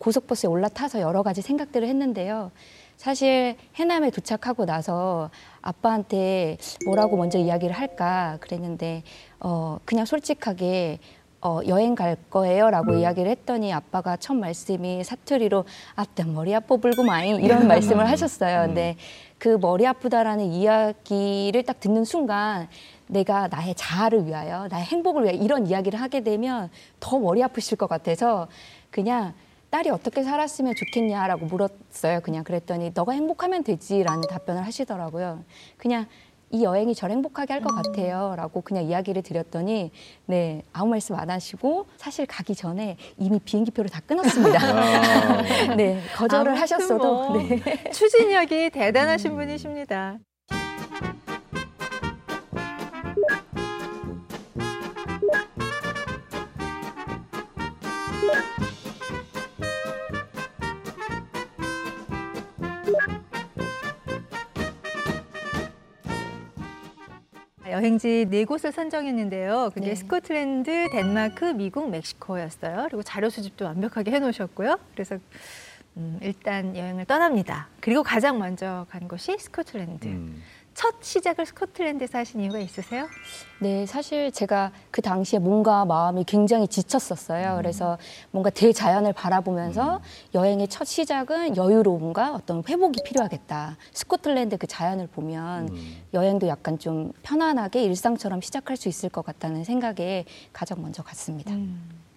고속버스에 0.00 0.48
올라타서 0.48 1.00
여러 1.00 1.22
가지 1.22 1.42
생각들을 1.42 1.86
했는데요. 1.86 2.50
사실 2.96 3.56
해남에 3.76 4.10
도착하고 4.10 4.66
나서 4.66 5.30
아빠한테 5.62 6.58
뭐라고 6.84 7.16
먼저 7.16 7.38
이야기를 7.38 7.74
할까 7.74 8.38
그랬는데 8.40 9.02
어 9.38 9.78
그냥 9.84 10.04
솔직하게 10.04 10.98
어 11.42 11.60
여행 11.66 11.94
갈 11.94 12.16
거예요라고 12.28 12.94
이야기를 12.96 13.30
했더니 13.30 13.72
아빠가 13.72 14.16
첫 14.16 14.34
말씀이 14.34 15.02
사투리로 15.04 15.64
아따 15.94 16.24
머리 16.24 16.54
아파 16.54 16.76
불고 16.76 17.02
마이 17.02 17.30
이런 17.30 17.66
말씀을 17.68 18.06
하셨어요. 18.08 18.66
근데 18.66 18.96
그 19.38 19.56
머리 19.58 19.86
아프다라는 19.86 20.52
이야기를 20.52 21.62
딱 21.62 21.80
듣는 21.80 22.04
순간 22.04 22.68
내가 23.06 23.48
나의 23.48 23.74
자아를 23.74 24.26
위하여, 24.26 24.68
나의 24.68 24.84
행복을 24.84 25.24
위하여 25.24 25.36
이런 25.38 25.66
이야기를 25.66 25.98
하게 25.98 26.20
되면 26.20 26.68
더 27.00 27.18
머리 27.18 27.42
아프실 27.42 27.78
것 27.78 27.88
같아서 27.88 28.48
그냥 28.90 29.32
딸이 29.70 29.90
어떻게 29.90 30.22
살았으면 30.22 30.74
좋겠냐라고 30.74 31.46
물었어요. 31.46 32.20
그냥 32.22 32.42
그랬더니 32.44 32.90
너가 32.94 33.12
행복하면 33.12 33.62
되지라는 33.62 34.22
답변을 34.28 34.64
하시더라고요. 34.66 35.44
그냥 35.78 36.06
이 36.52 36.64
여행이 36.64 36.96
저를 36.96 37.14
행복하게 37.14 37.52
할 37.52 37.62
것 37.62 37.72
같아요 37.72 38.34
라고 38.36 38.60
그냥 38.62 38.82
이야기를 38.82 39.22
드렸더니 39.22 39.92
네 40.26 40.62
아무 40.72 40.90
말씀 40.90 41.14
안 41.14 41.30
하시고 41.30 41.86
사실 41.96 42.26
가기 42.26 42.56
전에 42.56 42.96
이미 43.18 43.38
비행기표를 43.38 43.88
다 43.88 44.00
끊었습니다. 44.04 44.58
아, 44.60 45.42
네 45.76 46.00
거절을 46.16 46.58
하셨어도 46.60 47.28
뭐 47.28 47.38
네. 47.40 47.90
추진력이 47.92 48.70
대단하신 48.70 49.36
분이십니다. 49.36 50.18
여행지 67.84 68.26
네 68.28 68.44
곳을 68.44 68.72
선정했는데요. 68.72 69.70
그게 69.72 69.88
네. 69.88 69.94
스코틀랜드, 69.94 70.90
덴마크, 70.92 71.46
미국, 71.46 71.90
멕시코였어요. 71.90 72.84
그리고 72.84 73.02
자료 73.02 73.30
수집도 73.30 73.64
완벽하게 73.64 74.10
해놓으셨고요. 74.10 74.78
그래서 74.92 75.16
음, 75.96 76.18
일단 76.20 76.76
여행을 76.76 77.06
떠납니다. 77.06 77.68
그리고 77.80 78.02
가장 78.02 78.38
먼저 78.38 78.86
간 78.90 79.08
곳이 79.08 79.34
스코틀랜드. 79.38 80.08
음. 80.08 80.42
첫 80.80 80.94
시작을 81.02 81.44
스코틀랜드에서 81.44 82.16
하신 82.16 82.40
이유가 82.40 82.58
있으세요? 82.58 83.06
네, 83.58 83.84
사실 83.84 84.32
제가 84.32 84.72
그 84.90 85.02
당시에 85.02 85.38
뭔가 85.38 85.84
마음이 85.84 86.24
굉장히 86.24 86.66
지쳤었어요. 86.66 87.56
그래서 87.58 87.98
뭔가 88.30 88.48
대자연을 88.48 89.12
바라보면서 89.12 90.00
여행의 90.32 90.68
첫 90.68 90.86
시작은 90.86 91.58
여유로움과 91.58 92.32
어떤 92.32 92.62
회복이 92.66 93.02
필요하겠다. 93.04 93.76
스코틀랜드 93.92 94.56
그 94.56 94.66
자연을 94.66 95.08
보면 95.08 95.68
음. 95.68 95.96
여행도 96.14 96.48
약간 96.48 96.78
좀 96.78 97.12
편안하게 97.24 97.84
일상처럼 97.84 98.40
시작할 98.40 98.78
수 98.78 98.88
있을 98.88 99.10
것 99.10 99.22
같다는 99.22 99.64
생각에 99.64 100.24
가장 100.54 100.80
먼저 100.80 101.02
갔습니다. 101.02 101.54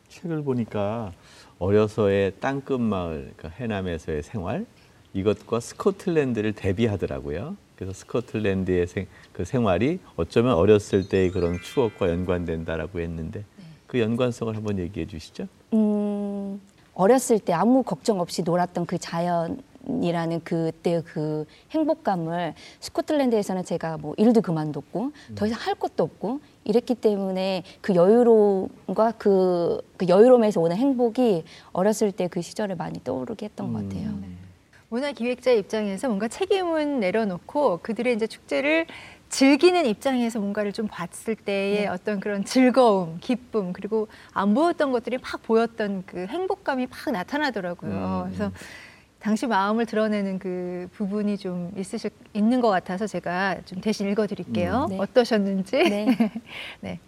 책을 0.08 0.42
보니까 0.42 1.12
어려서의 1.60 2.36
땅끝 2.40 2.80
마을, 2.80 3.34
그 3.36 3.50
해남에서의 3.50 4.24
생활 4.24 4.66
이것과 5.14 5.60
스코틀랜드를 5.60 6.54
대비하더라고요. 6.54 7.58
그래서 7.84 7.94
스코틀랜드의 8.00 8.88
생, 8.88 9.08
그 9.34 9.44
생활이 9.44 10.00
어쩌면 10.16 10.54
어렸을 10.54 11.08
때의 11.08 11.32
그런 11.32 11.60
추억과 11.62 12.10
연관된다라고 12.10 13.02
했는데 13.02 13.44
그 13.88 14.00
연관성을 14.00 14.56
한번 14.56 14.80
얘기해 14.80 15.06
주시죠. 15.06 15.48
음, 15.74 16.62
어렸을 16.94 17.40
때 17.40 17.54
아무 17.54 17.84
걱정 17.84 18.20
없이 18.22 18.42
놀았던 18.42 18.86
그 18.86 18.98
자연 18.98 19.62
이라는 20.02 20.40
그때 20.46 21.02
그 21.06 21.46
행복감을 21.72 22.54
스코틀랜드에서는 22.80 23.66
제가 23.66 23.98
뭐 23.98 24.16
일도 24.18 24.40
그만뒀고 24.42 25.12
더 25.36 25.46
이상 25.46 25.60
할 25.60 25.76
것도 25.76 26.04
없고 26.06 26.40
이랬기 26.64 26.96
때문에 26.96 27.64
그 27.82 27.94
여유로움과 27.94 29.16
그, 29.18 29.82
그 29.98 30.08
여유로움에서 30.08 30.62
오는 30.62 30.78
행복이 30.78 31.44
어렸을 31.74 32.14
때 32.14 32.30
그 32.30 32.42
시절을 32.42 32.78
많이 32.78 33.04
떠오르게 33.04 33.48
했던 33.48 33.74
것 33.74 33.84
같아요. 33.84 34.18
음. 34.94 34.96
문화기획자 34.96 35.52
입장에서 35.52 36.08
뭔가 36.08 36.28
책임은 36.28 37.00
내려놓고 37.00 37.80
그들의 37.82 38.14
이제 38.14 38.28
축제를 38.28 38.86
즐기는 39.30 39.84
입장에서 39.88 40.40
뭔가를 40.40 40.72
좀 40.72 40.88
봤을 40.88 41.36
때의 41.36 41.82
네. 41.82 41.88
어떤 41.88 42.20
그런 42.20 42.46
즐거움, 42.46 43.18
기쁨, 43.20 43.74
그리고 43.74 44.08
안 44.32 44.54
보였던 44.54 44.92
것들이 44.92 45.18
막 45.18 45.42
보였던 45.42 46.04
그 46.06 46.28
행복감이 46.28 46.86
막 46.86 47.12
나타나더라고요. 47.12 48.26
음. 48.28 48.32
그래서 48.32 48.52
당시 49.20 49.48
마음을 49.48 49.88
드러내는 49.88 50.38
그 50.38 50.88
부분이 50.94 51.38
좀 51.40 51.72
있으실, 51.76 52.12
있는 52.34 52.62
것 52.62 52.70
같아서 52.70 53.08
제가 53.08 53.62
좀 53.66 53.82
대신 53.82 54.08
읽어드릴게요. 54.10 54.86
음, 54.90 54.90
네. 54.90 54.98
어떠셨는지. 55.00 55.78
네. 55.78 56.06
네. 56.82 57.00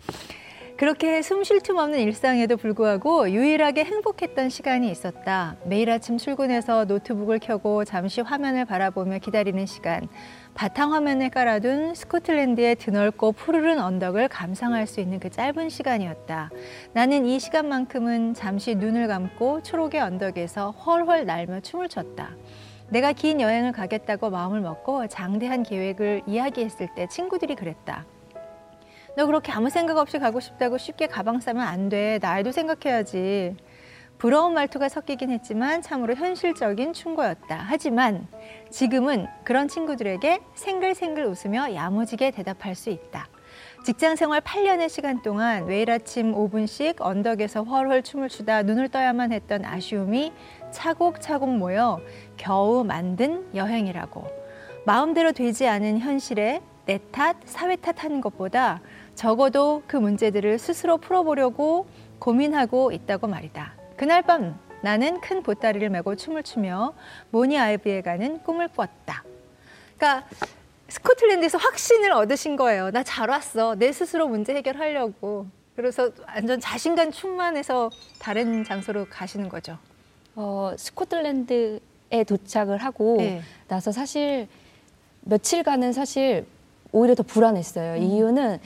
그렇게 0.77 1.21
숨 1.21 1.45
쉴 1.45 1.61
틈 1.61 1.77
없는 1.77 1.99
일상에도 1.99 2.57
불구하고 2.57 3.29
유일하게 3.31 3.85
행복했던 3.85 4.49
시간이 4.49 4.91
있었다. 4.91 5.55
매일 5.63 5.89
아침 5.89 6.17
출근해서 6.17 6.83
노트북을 6.83 7.39
켜고 7.39 7.85
잠시 7.85 8.19
화면을 8.19 8.65
바라보며 8.65 9.19
기다리는 9.19 9.65
시간. 9.65 10.05
바탕 10.53 10.93
화면에 10.93 11.29
깔아둔 11.29 11.95
스코틀랜드의 11.95 12.75
드넓고 12.75 13.31
푸르른 13.31 13.79
언덕을 13.79 14.27
감상할 14.27 14.85
수 14.85 14.99
있는 14.99 15.21
그 15.21 15.29
짧은 15.29 15.69
시간이었다. 15.69 16.49
나는 16.91 17.25
이 17.25 17.39
시간만큼은 17.39 18.33
잠시 18.33 18.75
눈을 18.75 19.07
감고 19.07 19.63
초록의 19.63 20.01
언덕에서 20.01 20.71
헐헐 20.71 21.25
날며 21.25 21.61
춤을 21.61 21.87
췄다. 21.87 22.35
내가 22.89 23.13
긴 23.13 23.39
여행을 23.39 23.71
가겠다고 23.71 24.29
마음을 24.29 24.59
먹고 24.59 25.07
장대한 25.07 25.63
계획을 25.63 26.23
이야기했을 26.27 26.89
때 26.95 27.07
친구들이 27.07 27.55
그랬다. 27.55 28.05
너 29.15 29.25
그렇게 29.25 29.51
아무 29.53 29.69
생각 29.69 29.97
없이 29.97 30.19
가고 30.19 30.41
싶다고 30.41 30.77
쉽게 30.77 31.07
가방 31.07 31.39
싸면 31.39 31.65
안 31.65 31.87
돼. 31.87 32.19
날도 32.21 32.51
생각해야지. 32.51 33.55
부러운 34.17 34.53
말투가 34.53 34.89
섞이긴 34.89 35.29
했지만 35.29 35.81
참으로 35.81 36.15
현실적인 36.15 36.93
충고였다. 36.93 37.63
하지만 37.67 38.27
지금은 38.69 39.27
그런 39.43 39.67
친구들에게 39.67 40.39
생글생글 40.55 41.25
웃으며 41.25 41.73
야무지게 41.73 42.31
대답할 42.31 42.75
수 42.75 42.89
있다. 42.89 43.27
직장 43.85 44.15
생활 44.15 44.41
8년의 44.41 44.89
시간 44.89 45.21
동안 45.21 45.65
매일 45.65 45.91
아침 45.91 46.33
5분씩 46.33 46.99
언덕에서 46.99 47.63
훨훨 47.63 48.03
춤을 48.03 48.29
추다 48.29 48.63
눈을 48.63 48.89
떠야만 48.89 49.31
했던 49.31 49.63
아쉬움이 49.63 50.33
차곡차곡 50.71 51.57
모여 51.57 52.01
겨우 52.35 52.83
만든 52.83 53.47
여행이라고. 53.53 54.27
마음대로 54.85 55.31
되지 55.31 55.67
않은 55.67 55.99
현실에 55.99 56.61
내 56.85 56.99
탓, 57.11 57.35
사회 57.45 57.75
탓하는 57.75 58.21
것보다 58.21 58.81
적어도 59.15 59.81
그 59.87 59.97
문제들을 59.97 60.59
스스로 60.59 60.97
풀어보려고 60.97 61.87
고민하고 62.19 62.91
있다고 62.91 63.27
말이다. 63.27 63.73
그날 63.95 64.21
밤 64.21 64.59
나는 64.81 65.19
큰 65.21 65.41
보따리를 65.41 65.89
메고 65.89 66.15
춤을 66.15 66.43
추며 66.43 66.93
모니 67.31 67.57
아이브에 67.57 68.01
가는 68.01 68.41
꿈을 68.43 68.67
꿨다. 68.67 69.23
그러니까 69.97 70.27
스코틀랜드에서 70.89 71.57
확신을 71.57 72.11
얻으신 72.11 72.55
거예요. 72.55 72.91
나 72.91 73.03
잘 73.03 73.29
왔어. 73.29 73.75
내 73.75 73.91
스스로 73.91 74.27
문제 74.27 74.53
해결하려고. 74.53 75.47
그래서 75.75 76.11
완전 76.27 76.59
자신감 76.59 77.11
충만해서 77.11 77.89
다른 78.19 78.63
장소로 78.63 79.07
가시는 79.09 79.49
거죠. 79.49 79.77
어, 80.35 80.73
스코틀랜드에 80.77 82.23
도착을 82.27 82.77
하고 82.77 83.15
네. 83.17 83.41
나서 83.67 83.91
사실 83.91 84.47
며칠간은 85.21 85.91
사실 85.93 86.45
오히려 86.91 87.15
더 87.15 87.23
불안했어요. 87.23 87.97
이유는 87.97 88.59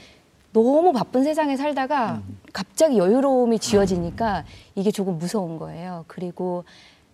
너무 0.52 0.92
바쁜 0.92 1.22
세상에 1.22 1.56
살다가 1.56 2.22
갑자기 2.52 2.98
여유로움이 2.98 3.58
쥐어지니까 3.58 4.44
이게 4.74 4.90
조금 4.90 5.18
무서운 5.18 5.58
거예요. 5.58 6.04
그리고 6.08 6.64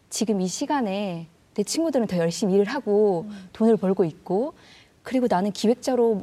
지금 0.09 0.41
이 0.41 0.47
시간에 0.47 1.27
내 1.55 1.63
친구들은 1.63 2.07
더 2.07 2.17
열심히 2.19 2.55
일을 2.55 2.67
하고 2.67 3.27
돈을 3.53 3.77
벌고 3.77 4.05
있고 4.05 4.55
그리고 5.03 5.27
나는 5.29 5.53
기획자로 5.53 6.23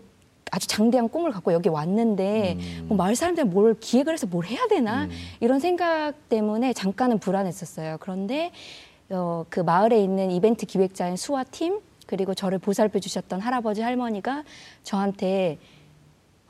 아주 0.51 0.67
장대한 0.67 1.09
꿈을 1.09 1.31
갖고 1.31 1.51
여기 1.53 1.69
왔는데 1.69 2.57
음. 2.59 2.85
뭐 2.87 2.97
마을 2.97 3.15
사람들은 3.15 3.49
뭘 3.49 3.75
기획을 3.79 4.13
해서 4.13 4.27
뭘 4.27 4.45
해야 4.45 4.67
되나 4.67 5.05
음. 5.05 5.09
이런 5.39 5.59
생각 5.59 6.13
때문에 6.29 6.73
잠깐은 6.73 7.17
불안했었어요. 7.19 7.97
그런데 7.99 8.51
어, 9.09 9.45
그 9.49 9.59
마을에 9.59 10.03
있는 10.03 10.29
이벤트 10.31 10.65
기획자인 10.65 11.15
수아 11.15 11.43
팀 11.43 11.79
그리고 12.05 12.35
저를 12.35 12.59
보살펴 12.59 12.99
주셨던 12.99 13.39
할아버지 13.39 13.81
할머니가 13.81 14.43
저한테 14.83 15.57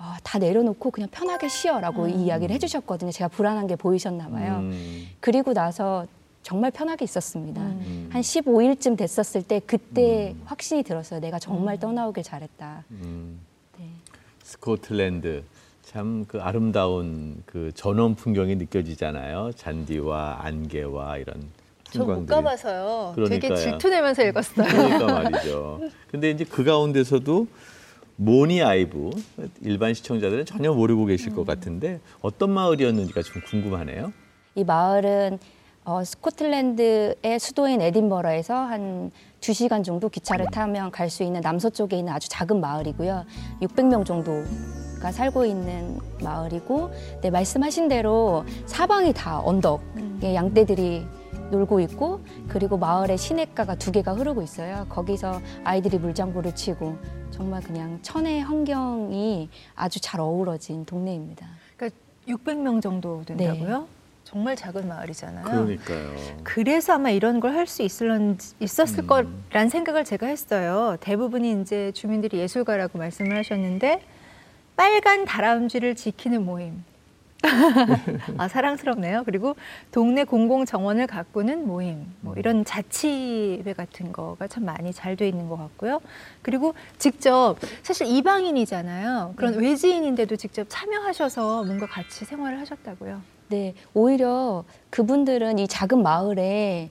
어, 0.03 0.15
다 0.21 0.37
내려놓고 0.37 0.91
그냥 0.91 1.07
편하게 1.09 1.47
쉬어라고 1.47 2.09
이 2.09 2.25
이야기를 2.25 2.53
해주셨거든요. 2.55 3.11
제가 3.11 3.29
불안한 3.29 3.67
게 3.67 3.77
보이셨나 3.77 4.27
봐요. 4.27 4.57
음. 4.59 5.07
그리고 5.21 5.53
나서 5.53 6.05
정말 6.41 6.71
편하게 6.71 7.05
있었습니다. 7.05 7.61
음. 7.61 8.09
한 8.11 8.21
15일쯤 8.21 8.97
됐었을 8.97 9.43
때 9.43 9.61
그때 9.65 10.33
음. 10.35 10.41
확신이 10.43 10.83
들었어요. 10.83 11.21
내가 11.21 11.39
정말 11.39 11.79
떠나오길 11.79 12.21
잘했다. 12.21 12.83
음. 12.91 13.39
네. 13.79 13.85
스코틀랜드 14.43 15.43
참 15.83 16.25
그 16.27 16.41
아름다운 16.41 17.41
그 17.45 17.71
전원 17.73 18.15
풍경이 18.15 18.55
느껴지잖아요. 18.57 19.51
잔디와 19.55 20.39
안개와 20.41 21.17
이런 21.19 21.35
저못 21.91 22.07
풍광들이. 22.07 22.35
가봐서요. 22.35 23.13
되게 23.15 23.39
그러니까요. 23.47 23.55
질투내면서 23.55 24.23
읽었어요. 24.25 24.67
그러니까 24.67 25.05
말이죠. 25.29 25.79
근데 26.11 26.29
이제 26.31 26.43
그 26.43 26.63
가운데서도 26.65 27.47
모니 28.15 28.61
아이브 28.61 29.11
일반 29.61 29.93
시청자들은 29.93 30.45
전혀 30.45 30.71
모르고 30.73 31.05
계실 31.05 31.31
음. 31.31 31.35
것 31.35 31.45
같은데 31.45 31.99
어떤 32.21 32.51
마을이었는지가 32.51 33.21
좀 33.23 33.41
궁금하네요. 33.49 34.11
이 34.55 34.63
마을은 34.63 35.39
어, 35.85 36.03
스코틀랜드의 36.03 37.39
수도인 37.39 37.81
에딘버러에서 37.81 38.53
한 38.55 39.11
두시간 39.41 39.83
정도 39.83 40.07
기차를 40.07 40.45
타면 40.51 40.91
갈 40.91 41.09
수 41.09 41.23
있는 41.23 41.41
남서쪽에 41.41 41.97
있는 41.97 42.13
아주 42.13 42.29
작은 42.29 42.61
마을이고요. 42.61 43.25
600명 43.61 44.05
정도가 44.05 44.43
가 45.01 45.11
살고 45.11 45.45
있는 45.45 45.99
마을이고 46.23 46.91
네, 47.21 47.29
말씀하신 47.29 47.89
대로 47.89 48.45
사방이 48.65 49.11
다 49.11 49.41
언덕 49.43 49.81
음. 49.97 50.17
예, 50.23 50.33
양떼들이 50.33 51.05
놀고 51.51 51.79
있고 51.81 52.21
그리고 52.47 52.77
마을에 52.77 53.17
시냇가가 53.17 53.75
두 53.75 53.91
개가 53.91 54.13
흐르고 54.13 54.41
있어요. 54.41 54.85
거기서 54.89 55.41
아이들이 55.63 55.97
물장구를 55.97 56.55
치고 56.55 56.97
정말 57.31 57.61
그냥 57.61 57.99
천의 58.01 58.41
환경이 58.41 59.49
아주 59.75 59.99
잘 59.99 60.19
어우러진 60.21 60.85
동네입니다. 60.85 61.47
그러니까 61.75 61.99
600명 62.27 62.81
정도 62.81 63.23
네. 63.27 63.35
된다고요? 63.35 63.87
정말 64.23 64.55
작은 64.55 64.87
마을이잖아요. 64.87 65.43
그러니까요. 65.45 66.15
그래서 66.43 66.93
아마 66.93 67.09
이런 67.11 67.39
걸 67.39 67.53
할 67.55 67.67
수 67.67 67.83
있었을 67.83 69.03
음. 69.03 69.07
거란 69.07 69.69
생각을 69.69 70.05
제가 70.05 70.27
했어요. 70.27 70.97
대부분이 71.01 71.61
이제 71.61 71.91
주민들이 71.91 72.39
예술가라고 72.39 72.97
말씀을 72.97 73.37
하셨는데 73.37 74.01
빨간 74.75 75.25
다람쥐를 75.25 75.95
지키는 75.95 76.43
모임. 76.45 76.83
아 78.37 78.47
사랑스럽네요. 78.47 79.23
그리고 79.25 79.55
동네 79.91 80.23
공공 80.23 80.65
정원을 80.65 81.07
가꾸는 81.07 81.67
모임. 81.67 82.05
뭐 82.21 82.35
이런 82.35 82.63
자치회 82.65 83.73
같은 83.75 84.11
거가 84.11 84.47
참 84.47 84.65
많이 84.65 84.91
잘 84.91 85.13
돼 85.13 85.27
있는 85.27 85.47
것 85.47 85.57
같고요. 85.57 86.01
그리고 86.41 86.73
직접 86.97 87.57
사실 87.83 88.07
이방인이잖아요. 88.07 89.33
그런 89.35 89.53
외지인인데도 89.59 90.37
직접 90.37 90.65
참여하셔서 90.69 91.63
뭔가 91.65 91.85
같이 91.85 92.25
생활을 92.25 92.59
하셨다고요. 92.59 93.21
네, 93.49 93.75
오히려 93.93 94.63
그분들은 94.89 95.59
이 95.59 95.67
작은 95.67 96.01
마을에 96.01 96.89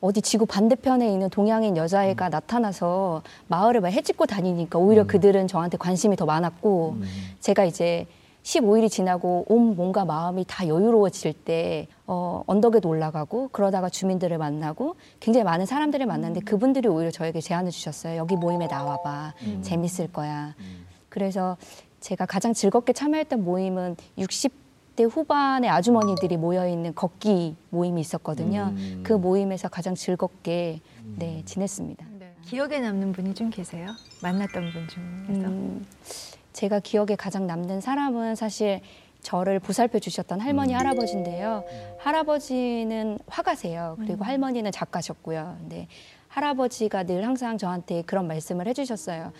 어디 0.00 0.22
지구 0.22 0.46
반대편에 0.46 1.10
있는 1.10 1.28
동양인 1.30 1.76
여자애가 1.76 2.28
나타나서 2.28 3.22
마을을 3.48 3.80
막 3.80 3.88
해집고 3.88 4.26
다니니까 4.26 4.78
오히려 4.78 5.02
음. 5.02 5.06
그들은 5.08 5.48
저한테 5.48 5.76
관심이 5.78 6.14
더 6.14 6.24
많았고 6.24 6.98
음. 7.00 7.08
제가 7.40 7.64
이제 7.64 8.06
15일이 8.46 8.88
지나고 8.88 9.44
온 9.48 9.74
몸과 9.74 10.04
마음이 10.04 10.44
다 10.46 10.68
여유로워질 10.68 11.32
때 11.32 11.88
어, 12.06 12.44
언덕에도 12.46 12.88
올라가고 12.88 13.48
그러다가 13.48 13.88
주민들을 13.88 14.38
만나고 14.38 14.94
굉장히 15.18 15.42
많은 15.42 15.66
사람들을 15.66 16.06
만났는데 16.06 16.40
그분들이 16.44 16.88
오히려 16.88 17.10
저에게 17.10 17.40
제안을 17.40 17.72
주셨어요. 17.72 18.16
여기 18.16 18.36
모임에 18.36 18.68
나와봐. 18.68 19.34
음. 19.42 19.62
재밌을 19.62 20.12
거야. 20.12 20.54
음. 20.60 20.86
그래서 21.08 21.56
제가 21.98 22.24
가장 22.26 22.52
즐겁게 22.52 22.92
참여했던 22.92 23.42
모임은 23.42 23.96
60대 24.16 25.10
후반의 25.10 25.68
아주머니들이 25.68 26.36
모여 26.36 26.68
있는 26.68 26.94
걷기 26.94 27.56
모임이 27.70 28.00
있었거든요. 28.00 28.74
음. 28.76 29.00
그 29.04 29.12
모임에서 29.12 29.68
가장 29.68 29.96
즐겁게 29.96 30.80
네, 31.16 31.42
지냈습니다. 31.46 32.06
기억에 32.44 32.78
남는 32.78 33.10
분이 33.10 33.34
좀 33.34 33.50
계세요? 33.50 33.88
만났던 34.22 34.70
분 34.70 34.86
중에서? 34.86 36.35
음, 36.56 36.58
제가 36.58 36.80
기억에 36.80 37.16
가장 37.16 37.46
남는 37.46 37.80
사람은 37.80 38.34
사실 38.34 38.80
저를 39.20 39.58
보살펴 39.60 39.98
주셨던 39.98 40.40
할머니 40.40 40.72
음. 40.72 40.78
할아버지인데요. 40.78 41.64
할아버지는 41.98 43.18
화가세요. 43.26 43.96
그리고 43.98 44.22
음. 44.22 44.22
할머니는 44.22 44.72
작가셨고요. 44.72 45.56
근데 45.60 45.86
할아버지가 46.28 47.04
늘 47.04 47.26
항상 47.26 47.58
저한테 47.58 48.02
그런 48.02 48.26
말씀을 48.26 48.66
해주셨어요. 48.68 49.32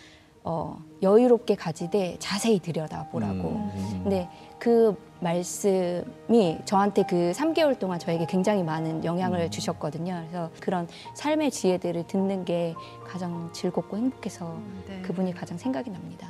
어, 0.44 0.78
여유롭게 1.02 1.56
가지되 1.56 2.16
자세히 2.18 2.58
들여다보라고. 2.60 3.48
음. 3.48 4.00
근데 4.04 4.28
그 4.58 4.94
말씀이 5.20 6.58
저한테 6.64 7.02
그 7.08 7.32
3개월 7.34 7.78
동안 7.78 7.98
저에게 7.98 8.26
굉장히 8.26 8.62
많은 8.62 9.04
영향을 9.04 9.40
음. 9.40 9.50
주셨거든요. 9.50 10.24
그래서 10.28 10.50
그런 10.60 10.86
삶의 11.14 11.50
지혜들을 11.50 12.06
듣는 12.06 12.44
게 12.44 12.74
가장 13.04 13.50
즐겁고 13.52 13.96
행복해서 13.96 14.56
네. 14.86 15.02
그분이 15.02 15.34
가장 15.34 15.58
생각이 15.58 15.90
납니다. 15.90 16.28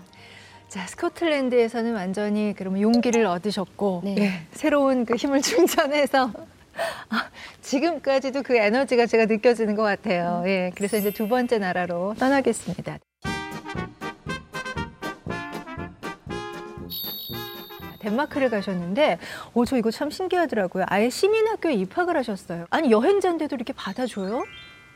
자, 0.68 0.86
스코틀랜드에서는 0.86 1.94
완전히 1.94 2.54
그러면 2.56 2.82
용기를 2.82 3.24
얻으셨고 3.26 4.02
네. 4.04 4.16
예, 4.18 4.30
새로운 4.52 5.04
그 5.04 5.14
힘을 5.14 5.40
충전해서 5.42 6.30
아, 7.08 7.30
지금까지도 7.62 8.42
그 8.42 8.56
에너지가 8.56 9.06
제가 9.06 9.26
느껴지는 9.26 9.76
것 9.76 9.82
같아요. 9.82 10.42
예, 10.46 10.72
그래서 10.74 10.96
이제 10.96 11.10
두 11.10 11.28
번째 11.28 11.58
나라로 11.58 12.14
떠나겠습니다. 12.18 12.98
덴마크를 18.00 18.50
가셨는데, 18.50 19.18
오, 19.54 19.64
저 19.64 19.76
이거 19.76 19.90
참 19.90 20.10
신기하더라고요. 20.10 20.84
아예 20.86 21.10
시민학교에 21.10 21.74
입학을 21.74 22.16
하셨어요. 22.16 22.66
아니, 22.70 22.90
여행자인데도 22.92 23.56
이렇게 23.56 23.72
받아줘요? 23.72 24.44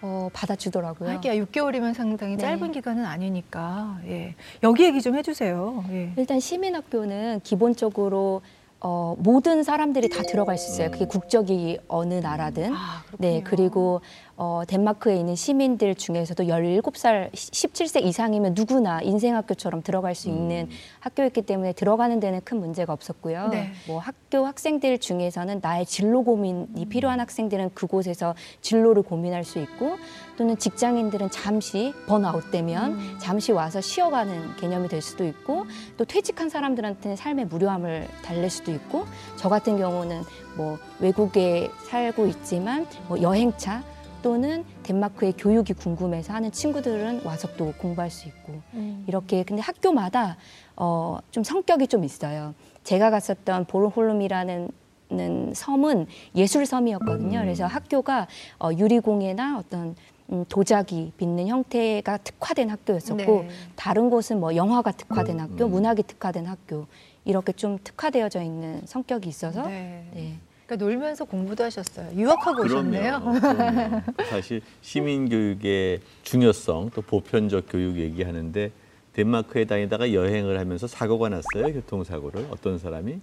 어, 0.02 0.30
받아주더라고요. 0.32 1.10
하기야 1.10 1.34
6개월이면 1.34 1.94
상당히 1.94 2.36
네. 2.36 2.42
짧은 2.42 2.72
기간은 2.72 3.04
아니니까. 3.04 3.98
예. 4.06 4.34
여기 4.62 4.84
얘기 4.84 5.00
좀 5.02 5.16
해주세요. 5.16 5.84
예. 5.90 6.12
일단 6.16 6.40
시민학교는 6.40 7.40
기본적으로 7.44 8.42
어, 8.82 9.14
모든 9.18 9.62
사람들이 9.62 10.08
다 10.08 10.22
들어갈 10.22 10.56
수 10.56 10.72
있어요. 10.72 10.90
그게 10.90 11.04
국적이 11.04 11.78
어느 11.86 12.14
나라든. 12.14 12.72
아. 12.74 13.04
네, 13.18 13.42
그리고 13.44 14.00
어, 14.42 14.62
덴마크에 14.66 15.16
있는 15.16 15.36
시민들 15.36 15.94
중에서도 15.94 16.44
17살, 16.44 17.30
17세 17.30 18.02
이상이면 18.02 18.54
누구나 18.56 19.02
인생학교처럼 19.02 19.82
들어갈 19.82 20.14
수 20.14 20.30
있는 20.30 20.68
음. 20.70 20.76
학교였기 21.00 21.42
때문에 21.42 21.74
들어가는 21.74 22.18
데는 22.20 22.40
큰 22.42 22.58
문제가 22.58 22.94
없었고요. 22.94 23.48
네. 23.48 23.70
뭐 23.86 23.98
학교 23.98 24.46
학생들 24.46 24.96
중에서는 24.96 25.60
나의 25.60 25.84
진로 25.84 26.24
고민이 26.24 26.86
필요한 26.86 27.20
학생들은 27.20 27.72
그곳에서 27.74 28.34
진로를 28.62 29.02
고민할 29.02 29.44
수 29.44 29.58
있고 29.58 29.98
또는 30.38 30.56
직장인들은 30.56 31.28
잠시 31.28 31.92
번아웃 32.06 32.50
되면 32.50 32.92
음. 32.92 33.18
잠시 33.20 33.52
와서 33.52 33.82
쉬어가는 33.82 34.56
개념이 34.56 34.88
될 34.88 35.02
수도 35.02 35.26
있고 35.26 35.66
또 35.98 36.06
퇴직한 36.06 36.48
사람들한테는 36.48 37.14
삶의 37.14 37.44
무료함을 37.44 38.08
달랠 38.24 38.48
수도 38.48 38.72
있고 38.72 39.04
저 39.36 39.50
같은 39.50 39.76
경우는 39.76 40.22
뭐 40.56 40.78
외국에 40.98 41.70
살고 41.90 42.26
있지만 42.26 42.86
뭐 43.06 43.20
여행차 43.20 43.82
또는 44.22 44.64
덴마크의 44.82 45.34
교육이 45.36 45.72
궁금해서 45.74 46.32
하는 46.32 46.52
친구들은 46.52 47.22
와서 47.24 47.48
또 47.56 47.72
공부할 47.78 48.10
수 48.10 48.28
있고 48.28 48.60
음. 48.74 49.04
이렇게 49.06 49.42
근데 49.44 49.62
학교마다 49.62 50.36
어, 50.76 51.18
좀 51.30 51.44
성격이 51.44 51.88
좀 51.88 52.04
있어요. 52.04 52.54
제가 52.84 53.10
갔었던 53.10 53.66
보르홀름이라는 53.66 54.70
는 55.12 55.52
섬은 55.54 56.06
예술 56.36 56.66
섬이었거든요. 56.66 57.40
음. 57.40 57.42
그래서 57.42 57.66
학교가 57.66 58.28
어, 58.60 58.70
유리공예나 58.72 59.58
어떤 59.58 59.96
음, 60.30 60.44
도자기 60.48 61.12
빚는 61.16 61.48
형태가 61.48 62.18
특화된 62.18 62.70
학교였었고 62.70 63.42
네. 63.42 63.48
다른 63.74 64.08
곳은 64.08 64.38
뭐 64.38 64.54
영화가 64.54 64.92
특화된 64.92 65.40
학교, 65.40 65.64
음. 65.64 65.72
문학이 65.72 66.04
특화된 66.04 66.46
학교 66.46 66.86
이렇게 67.24 67.52
좀 67.52 67.78
특화되어져 67.82 68.42
있는 68.42 68.82
성격이 68.86 69.28
있어서 69.28 69.66
네. 69.66 70.06
네. 70.14 70.38
그러니까 70.70 70.76
놀면서 70.76 71.24
공부도 71.24 71.64
하셨어요. 71.64 72.14
유학하고 72.14 72.62
오셨네요. 72.62 73.20
그럼요. 73.20 73.40
그럼요. 73.40 74.02
사실 74.28 74.60
시민 74.82 75.28
교육의 75.28 76.00
중요성 76.22 76.90
또 76.94 77.02
보편적 77.02 77.66
교육 77.68 77.98
얘기하는데 77.98 78.70
덴마크에 79.12 79.64
다니다가 79.64 80.12
여행을 80.12 80.60
하면서 80.60 80.86
사고가 80.86 81.28
났어요. 81.28 81.72
교통사고를 81.72 82.46
어떤 82.50 82.78
사람이 82.78 83.18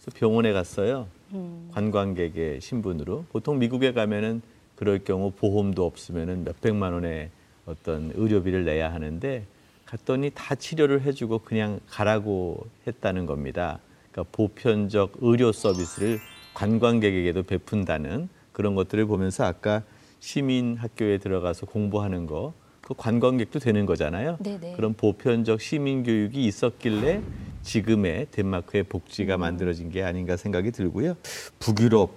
그래서 0.00 0.18
병원에 0.18 0.52
갔어요. 0.52 1.08
음, 1.32 1.68
관광객의 1.72 2.60
신분으로 2.60 3.24
보통 3.32 3.58
미국에 3.58 3.92
가면은 3.92 4.40
그럴 4.76 5.00
경우 5.00 5.32
보험도 5.32 5.84
없으면은 5.84 6.44
몇 6.44 6.60
백만 6.60 6.92
원의 6.92 7.30
어떤 7.66 8.12
의료비를 8.14 8.64
내야 8.64 8.92
하는데 8.92 9.44
갔더니 9.86 10.30
다 10.34 10.54
치료를 10.54 11.02
해주고 11.02 11.40
그냥 11.40 11.80
가라고 11.88 12.64
했다는 12.86 13.26
겁니다. 13.26 13.80
그러니까 14.12 14.36
보편적 14.36 15.14
의료 15.20 15.50
서비스를 15.52 16.20
관광객에게도 16.54 17.44
베푼다는 17.44 18.28
그런 18.52 18.74
것들을 18.74 19.06
보면서 19.06 19.44
아까 19.44 19.82
시민 20.20 20.76
학교에 20.76 21.18
들어가서 21.18 21.66
공부하는 21.66 22.26
거, 22.26 22.52
그 22.80 22.94
관광객도 22.94 23.58
되는 23.58 23.86
거잖아요. 23.86 24.38
네네. 24.40 24.74
그런 24.74 24.94
보편적 24.94 25.60
시민 25.60 26.02
교육이 26.02 26.44
있었길래 26.44 27.22
지금의 27.62 28.26
덴마크의 28.30 28.84
복지가 28.84 29.38
만들어진 29.38 29.90
게 29.90 30.02
아닌가 30.02 30.36
생각이 30.36 30.72
들고요. 30.72 31.16
북유럽 31.58 32.10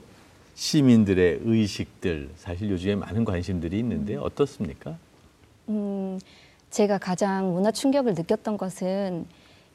시민들의 0.56 1.42
의식들 1.44 2.30
사실 2.36 2.70
요즘에 2.70 2.96
많은 2.96 3.26
관심들이 3.26 3.78
있는데 3.80 4.16
어떻습니까? 4.16 4.98
음, 5.70 6.20
제가 6.70 6.98
가장 6.98 7.54
문화 7.54 7.72
충격을 7.72 8.14
느꼈던 8.14 8.58
것은 8.58 9.26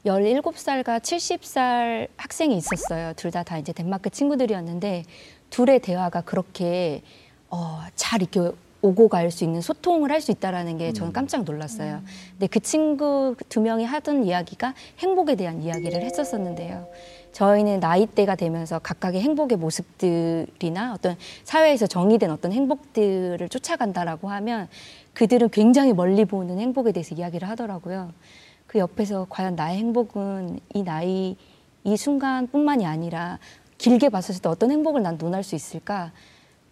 17살과 0.05 0.99
70살 0.99 2.07
학생이 2.17 2.57
있었어요. 2.57 3.13
둘다다 3.15 3.57
이제 3.59 3.71
덴마크 3.71 4.09
친구들이었는데 4.09 5.03
둘의 5.49 5.79
대화가 5.79 6.21
그렇게 6.21 7.01
어, 7.49 7.81
잘 7.95 8.21
이렇게 8.21 8.51
오고 8.83 9.09
갈 9.09 9.29
수 9.29 9.43
있는 9.43 9.61
소통을 9.61 10.11
할 10.11 10.21
수 10.21 10.31
있다라는 10.31 10.79
게 10.79 10.91
저는 10.91 11.13
깜짝 11.13 11.43
놀랐어요. 11.43 12.01
근데 12.31 12.47
그 12.47 12.59
친구 12.59 13.35
두 13.47 13.61
명이 13.61 13.85
하던 13.85 14.23
이야기가 14.25 14.73
행복에 14.99 15.35
대한 15.35 15.61
이야기를 15.61 16.01
했었었는데요. 16.01 16.87
저희는 17.31 17.79
나이대가 17.79 18.35
되면서 18.35 18.79
각각의 18.79 19.21
행복의 19.21 19.57
모습들이나 19.59 20.93
어떤 20.93 21.15
사회에서 21.43 21.85
정의된 21.85 22.31
어떤 22.31 22.51
행복들을 22.53 23.47
쫓아간다라고 23.49 24.29
하면 24.29 24.67
그들은 25.13 25.49
굉장히 25.49 25.93
멀리 25.93 26.25
보는 26.25 26.57
행복에 26.59 26.91
대해서 26.91 27.13
이야기를 27.13 27.47
하더라고요. 27.49 28.11
그 28.71 28.79
옆에서 28.79 29.27
과연 29.29 29.57
나의 29.57 29.79
행복은 29.79 30.61
이 30.73 30.83
나이 30.83 31.35
이 31.83 31.97
순간뿐만이 31.97 32.85
아니라 32.85 33.37
길게 33.77 34.07
봤을 34.07 34.41
때 34.41 34.47
어떤 34.47 34.71
행복을 34.71 35.01
난 35.03 35.17
논할 35.17 35.43
수 35.43 35.55
있을까? 35.55 36.13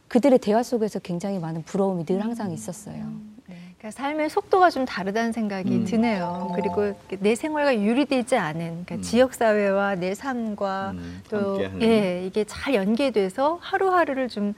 그들의 0.07 0.39
대화 0.39 0.63
속에서 0.63 0.99
굉장히 0.99 1.39
많은 1.39 1.63
부러움이 1.63 2.05
늘 2.05 2.23
항상 2.23 2.51
있었어요. 2.51 3.12
그러니까 3.45 3.91
삶의 3.91 4.29
속도가 4.29 4.69
좀 4.69 4.85
다르다는 4.85 5.33
생각이 5.33 5.69
음. 5.69 5.83
드네요. 5.83 6.53
그리고 6.55 6.95
내 7.19 7.35
생활과 7.35 7.75
유리되지 7.77 8.38
않은 8.38 8.85
그러니까 8.85 8.95
음. 8.95 9.01
지역 9.01 9.33
사회와 9.33 9.95
내 9.95 10.15
삶과 10.15 10.91
음, 10.91 11.21
또. 11.29 11.62
예, 11.81 12.25
이게 12.25 12.45
잘 12.45 12.75
연계돼서 12.75 13.59
하루하루를 13.62 14.29
좀 14.29 14.53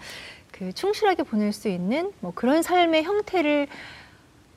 그 0.61 0.71
충실하게 0.73 1.23
보낼 1.23 1.53
수 1.53 1.69
있는 1.69 2.11
뭐 2.19 2.31
그런 2.35 2.61
삶의 2.61 3.03
형태를 3.03 3.67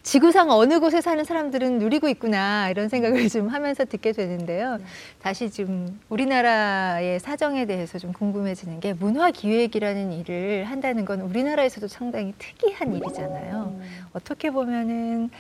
지구상 0.05 0.51
어느 0.51 0.81
곳에 0.81 1.01
사는 1.01 1.25
사람들은 1.25 1.79
누리고 1.79 2.11
있구나 2.11 2.69
이런 2.69 2.91
생각을 2.91 3.27
좀 3.31 3.49
하면서 3.49 3.87
듣게 3.87 4.13
되는데요. 4.13 4.79
다시 5.23 5.51
좀 5.51 5.99
우리나라의 6.11 7.19
사정에 7.21 7.65
대해서 7.65 7.99
좀 7.99 8.13
궁금해지는 8.13 8.81
게 8.81 8.93
문화 8.93 9.31
기획이라는 9.31 10.13
일을 10.13 10.65
한다는 10.65 11.07
건 11.07 11.23
우리나라에서도 11.23 11.89
상당히 11.89 12.35
특이한 12.39 12.95
일이잖아요. 12.95 13.81
어떻게 14.13 14.51
보면은 14.51 15.31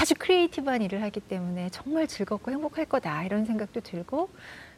아주 0.00 0.14
creative한 0.16 0.82
일을 0.82 1.02
하기 1.02 1.18
때문에 1.18 1.68
정말 1.70 2.06
즐겁고 2.06 2.52
행복할 2.52 2.84
거다 2.84 3.24
이런 3.24 3.44
생각도 3.44 3.80
들고 3.80 4.30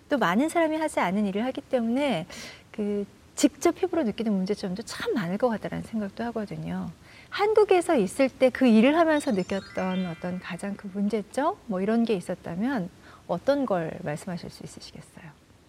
또 0.09 0.17
많은 0.17 0.49
사람이 0.49 0.79
하지 0.79 1.01
않은 1.01 1.27
일을 1.27 1.45
하기 1.45 1.61
때문에 1.61 2.27
그 2.73 3.05
직접 3.37 3.75
피부로 3.75 4.05
느끼는 4.05 4.33
문제점도 4.33 4.85
참 4.85 5.13
많을 5.13 5.37
것 5.37 5.51
같다라는 5.51 5.85
생각도 5.85 6.25
하거든요. 6.25 6.89
한국에서 7.35 7.97
있을 7.97 8.29
때 8.29 8.49
그 8.51 8.67
일을 8.67 8.97
하면서 8.97 9.33
느꼈던 9.33 10.07
어떤 10.07 10.39
가장 10.39 10.77
그 10.77 10.89
문제점 10.95 11.57
뭐 11.67 11.81
이런 11.81 12.05
게 12.05 12.15
있었다면 12.15 12.89
어떤 13.27 13.67
걸 13.67 13.99
말씀하실 14.05 14.51
수 14.51 14.63
있으시겠어요? 14.63 15.25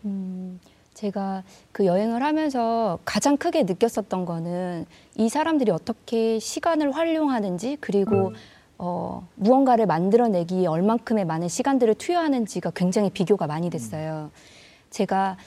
음, 0.06 0.60
제가 0.94 1.44
그 1.72 1.88
여행을 1.88 2.22
하면서 2.22 3.00
가장 3.04 3.38
크게 3.38 3.64
느꼈었던 3.64 4.26
거는 4.26 4.86
이 5.16 5.28
사람들이 5.28 5.72
어떻게 5.72 6.38
시간을 6.38 6.92
활용하는지 6.92 7.78
그리고 7.82 8.34
어, 8.78 9.28
무언가를 9.34 9.88
만들어내기에 9.88 10.68
얼만큼의 10.68 11.26
많은 11.26 11.48
시간들을 11.48 11.96
투여하는지가 11.96 12.74
굉장히 12.76 13.10
비교가 13.10 13.48
많이 13.48 13.72
됐어요. 13.72 14.30
제가 14.92 15.38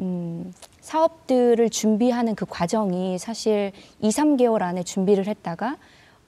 음, 0.00 0.52
사업들을 0.80 1.70
준비하는 1.70 2.34
그 2.34 2.46
과정이 2.46 3.18
사실 3.18 3.72
2, 4.00 4.08
3개월 4.08 4.62
안에 4.62 4.82
준비를 4.82 5.26
했다가 5.26 5.76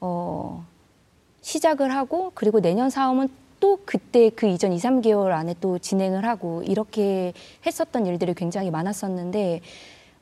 어, 0.00 0.64
시작을 1.40 1.94
하고 1.94 2.32
그리고 2.34 2.60
내년 2.60 2.90
사업은 2.90 3.28
또 3.60 3.78
그때 3.84 4.30
그 4.30 4.46
이전 4.46 4.72
2, 4.72 4.76
3개월 4.78 5.32
안에 5.32 5.54
또 5.60 5.78
진행을 5.78 6.24
하고 6.24 6.62
이렇게 6.64 7.32
했었던 7.64 8.06
일들이 8.06 8.34
굉장히 8.34 8.70
많았었는데 8.70 9.60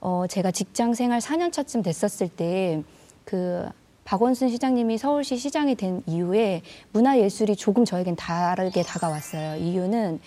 어, 0.00 0.24
제가 0.28 0.50
직장 0.50 0.94
생활 0.94 1.20
4년 1.20 1.52
차쯤 1.52 1.82
됐었을 1.82 2.28
때 2.28 2.82
그 3.30 3.68
박원순 4.04 4.48
시장님이 4.48 4.98
서울시 4.98 5.36
시장이 5.36 5.76
된 5.76 6.02
이후에 6.04 6.62
문화예술이 6.90 7.54
조금 7.54 7.84
저에겐 7.84 8.16
다르게 8.16 8.82
다가왔어요. 8.82 9.54
이유는 9.62 10.18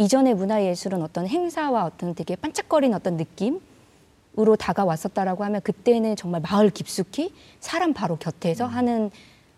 이전의 0.00 0.34
문화예술은 0.34 1.02
어떤 1.02 1.26
행사와 1.26 1.84
어떤 1.84 2.14
되게 2.14 2.34
반짝거리는 2.34 2.96
어떤 2.96 3.18
느낌으로 3.18 4.56
다가왔었다라고 4.58 5.44
하면 5.44 5.60
그때는 5.60 6.16
정말 6.16 6.40
마을 6.40 6.70
깊숙이 6.70 7.34
사람 7.60 7.92
바로 7.92 8.16
곁에서 8.16 8.64
하는 8.64 9.10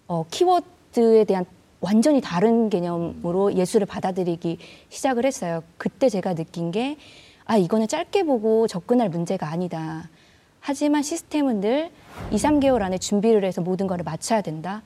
어, 0.08 0.26
키워드에 0.32 1.22
대한 1.24 1.44
완전히 1.80 2.20
다른 2.20 2.70
개념으로 2.70 3.54
예술을 3.54 3.86
받아들이기 3.86 4.58
시작을 4.88 5.24
했어요. 5.24 5.62
그때 5.78 6.08
제가 6.08 6.34
느낀 6.34 6.72
게, 6.72 6.96
아, 7.44 7.56
이거는 7.56 7.86
짧게 7.86 8.24
보고 8.24 8.66
접근할 8.66 9.10
문제가 9.10 9.48
아니다. 9.48 10.10
하지만 10.58 11.04
시스템은 11.04 11.60
늘 11.60 11.92
2, 12.32 12.36
3개월 12.36 12.82
안에 12.82 12.98
준비를 12.98 13.44
해서 13.44 13.60
모든 13.60 13.86
거를 13.86 14.02
맞춰야 14.02 14.40
된다. 14.40 14.82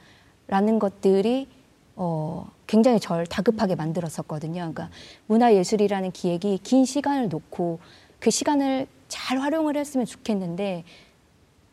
라는 0.48 0.78
것들이 0.78 1.48
어, 1.96 2.46
굉장히 2.66 2.98
절 3.00 3.26
다급하게 3.26 3.74
만들었었거든요. 3.74 4.54
그러니까 4.54 4.90
문화예술이라는 5.26 6.12
기획이 6.12 6.58
긴 6.62 6.84
시간을 6.84 7.28
놓고 7.28 7.78
그 8.18 8.30
시간을 8.30 8.86
잘 9.08 9.38
활용을 9.38 9.76
했으면 9.76 10.04
좋겠는데 10.06 10.84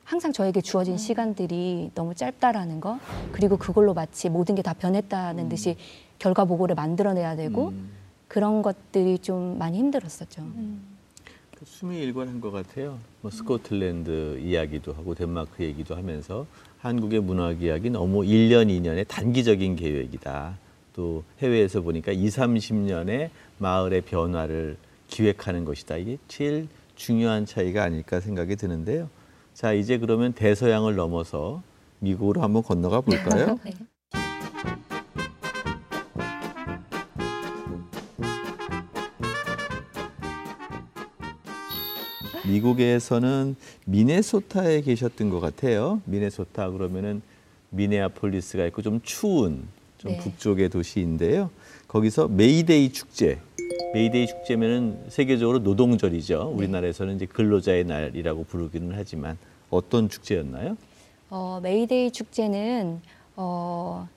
항상 0.04 0.34
저에게 0.34 0.62
주어진 0.62 0.98
시간들이 0.98 1.92
너무 1.96 2.14
짧다라는 2.14 2.82
거 2.82 3.00
그리고 3.32 3.58
그걸로 3.58 3.94
마치 3.94 4.30
모든 4.30 4.56
게 4.56 4.62
다 4.62 4.74
변했다는 4.74 5.50
듯이 5.50 5.78
결과 6.20 6.46
보고를 6.46 6.76
만들어내야 6.76 7.36
되고 7.36 7.70
음. 7.70 7.90
그런 8.28 8.62
것들이 8.62 9.20
좀 9.20 9.58
많이 9.58 9.78
힘들었었죠. 9.78 10.42
그 11.58 11.66
수미 11.66 12.00
일관한 12.00 12.42
것 12.42 12.52
같아요. 12.52 13.00
뭐 13.22 13.32
스코틀랜드 13.32 14.40
이야기도 14.40 14.94
하고 14.94 15.16
덴마크 15.16 15.64
얘기도 15.64 15.96
하면서 15.96 16.46
한국의 16.80 17.22
문화 17.22 17.54
계약이 17.54 17.90
너무 17.90 18.22
1년, 18.22 18.68
2년의 18.68 19.08
단기적인 19.08 19.76
계획이다. 19.76 20.58
또 20.94 21.24
해외에서 21.40 21.82
보니까 21.82 22.12
2, 22.12 22.28
30년의 22.28 23.30
마을의 23.58 24.02
변화를 24.02 24.78
기획하는 25.08 25.66
것이다. 25.66 25.98
이게 25.98 26.18
제일 26.28 26.68
중요한 26.96 27.46
차이가 27.46 27.84
아닐까 27.84 28.20
생각이 28.20 28.56
드는데요. 28.56 29.10
자, 29.54 29.74
이제 29.74 29.98
그러면 29.98 30.34
대서양을 30.34 30.96
넘어서 30.96 31.62
미국으로 32.00 32.42
한번 32.42 32.64
건너가 32.64 33.02
볼까요? 33.02 33.60
네. 33.66 33.72
미국에서는 42.46 43.56
미네소타에 43.86 44.82
계셨던 44.82 45.30
것 45.30 45.40
같아요. 45.40 46.02
미네소타 46.06 46.70
그러면은 46.72 47.22
미네아폴리스가 47.72 48.66
있고 48.68 48.82
좀 48.82 49.00
추운 49.02 49.68
좀 50.04 50.12
네. 50.12 50.18
북쪽의 50.20 50.68
도시인데요. 50.70 51.50
거기서 51.88 52.28
메이데이 52.28 52.92
축제. 52.92 53.40
메이데이 53.94 54.28
축제면은 54.28 55.06
세계적으로 55.08 55.60
노동절이죠. 55.60 56.52
우리나라에서는 56.56 57.16
이제 57.16 57.26
근로자의 57.26 57.86
날이라고 57.86 58.44
부르기는 58.44 58.92
하지만 58.96 59.38
어떤 59.70 60.10
축제였나요? 60.10 60.76
어, 61.30 61.60
메이데이 61.64 62.12
축제는 62.12 63.02
어, 63.38 64.08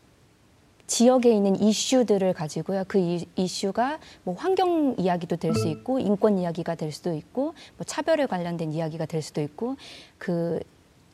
지역에 0.89 1.33
있는 1.33 1.61
이슈들을 1.61 2.33
가지고요. 2.33 2.85
그 2.89 2.99
이, 2.99 3.25
이슈가 3.37 3.99
뭐 4.25 4.35
환경 4.35 4.95
이야기도 4.99 5.37
될 5.37 5.55
수 5.55 5.69
있고 5.69 5.99
인권 6.01 6.39
이야기가 6.39 6.75
될 6.75 6.91
수도 6.91 7.15
있고 7.15 7.55
뭐 7.77 7.85
차별에 7.87 8.27
관련된 8.27 8.73
이야기가 8.73 9.07
될 9.07 9.23
수도 9.23 9.41
있고 9.41 9.77
그 10.19 10.59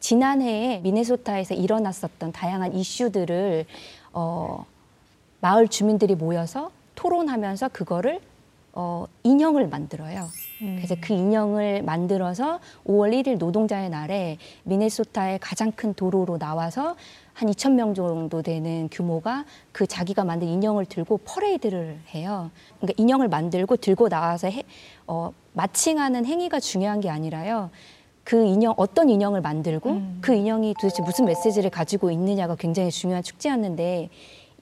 지난해에 0.01 0.81
미네소타에서 0.81 1.55
일어났었던 1.55 2.33
다양한 2.33 2.75
이슈들을 2.75 3.67
어, 4.13 4.65
마을 5.41 5.69
주민들이 5.69 6.15
모여서 6.15 6.71
토론하면서 6.95 7.69
그거를 7.69 8.21
어, 8.75 9.05
인형을 9.23 9.69
만들어요. 9.69 10.29
그래서 10.77 10.95
그 11.01 11.13
인형을 11.13 11.83
만들어서 11.83 12.59
5월 12.87 13.13
1일 13.13 13.37
노동자의 13.37 13.91
날에 13.91 14.39
미네소타의 14.63 15.41
가장 15.41 15.73
큰 15.73 15.93
도로로 15.93 16.39
나와서 16.39 16.97
한 17.35 17.51
2천 17.51 17.73
명 17.73 17.95
정도 17.95 18.41
되는 18.41 18.89
규모가 18.91 19.45
그 19.73 19.87
자기가 19.87 20.25
만든 20.25 20.49
인형을 20.49 20.87
들고 20.87 21.19
퍼레이드를 21.19 21.99
해요. 22.15 22.51
그러니까 22.79 22.95
인형을 23.03 23.29
만들고 23.29 23.77
들고 23.77 24.09
나와서 24.09 24.49
해, 24.49 24.63
어, 25.07 25.33
마칭하는 25.55 26.25
행위가 26.25 26.61
중요한 26.61 27.01
게 27.01 27.11
아니라요. 27.11 27.71
그 28.25 28.45
인형 28.45 28.75
어떤 28.77 29.09
인형을 29.11 29.41
만들고 29.41 30.03
그 30.21 30.35
인형이 30.35 30.75
도대체 30.81 31.03
무슨 31.03 31.25
메시지를 31.25 31.71
가지고 31.71 32.11
있느냐가 32.11 32.55
굉장히 32.55 32.91
중요한 32.91 33.23
축제였는데 33.23 34.11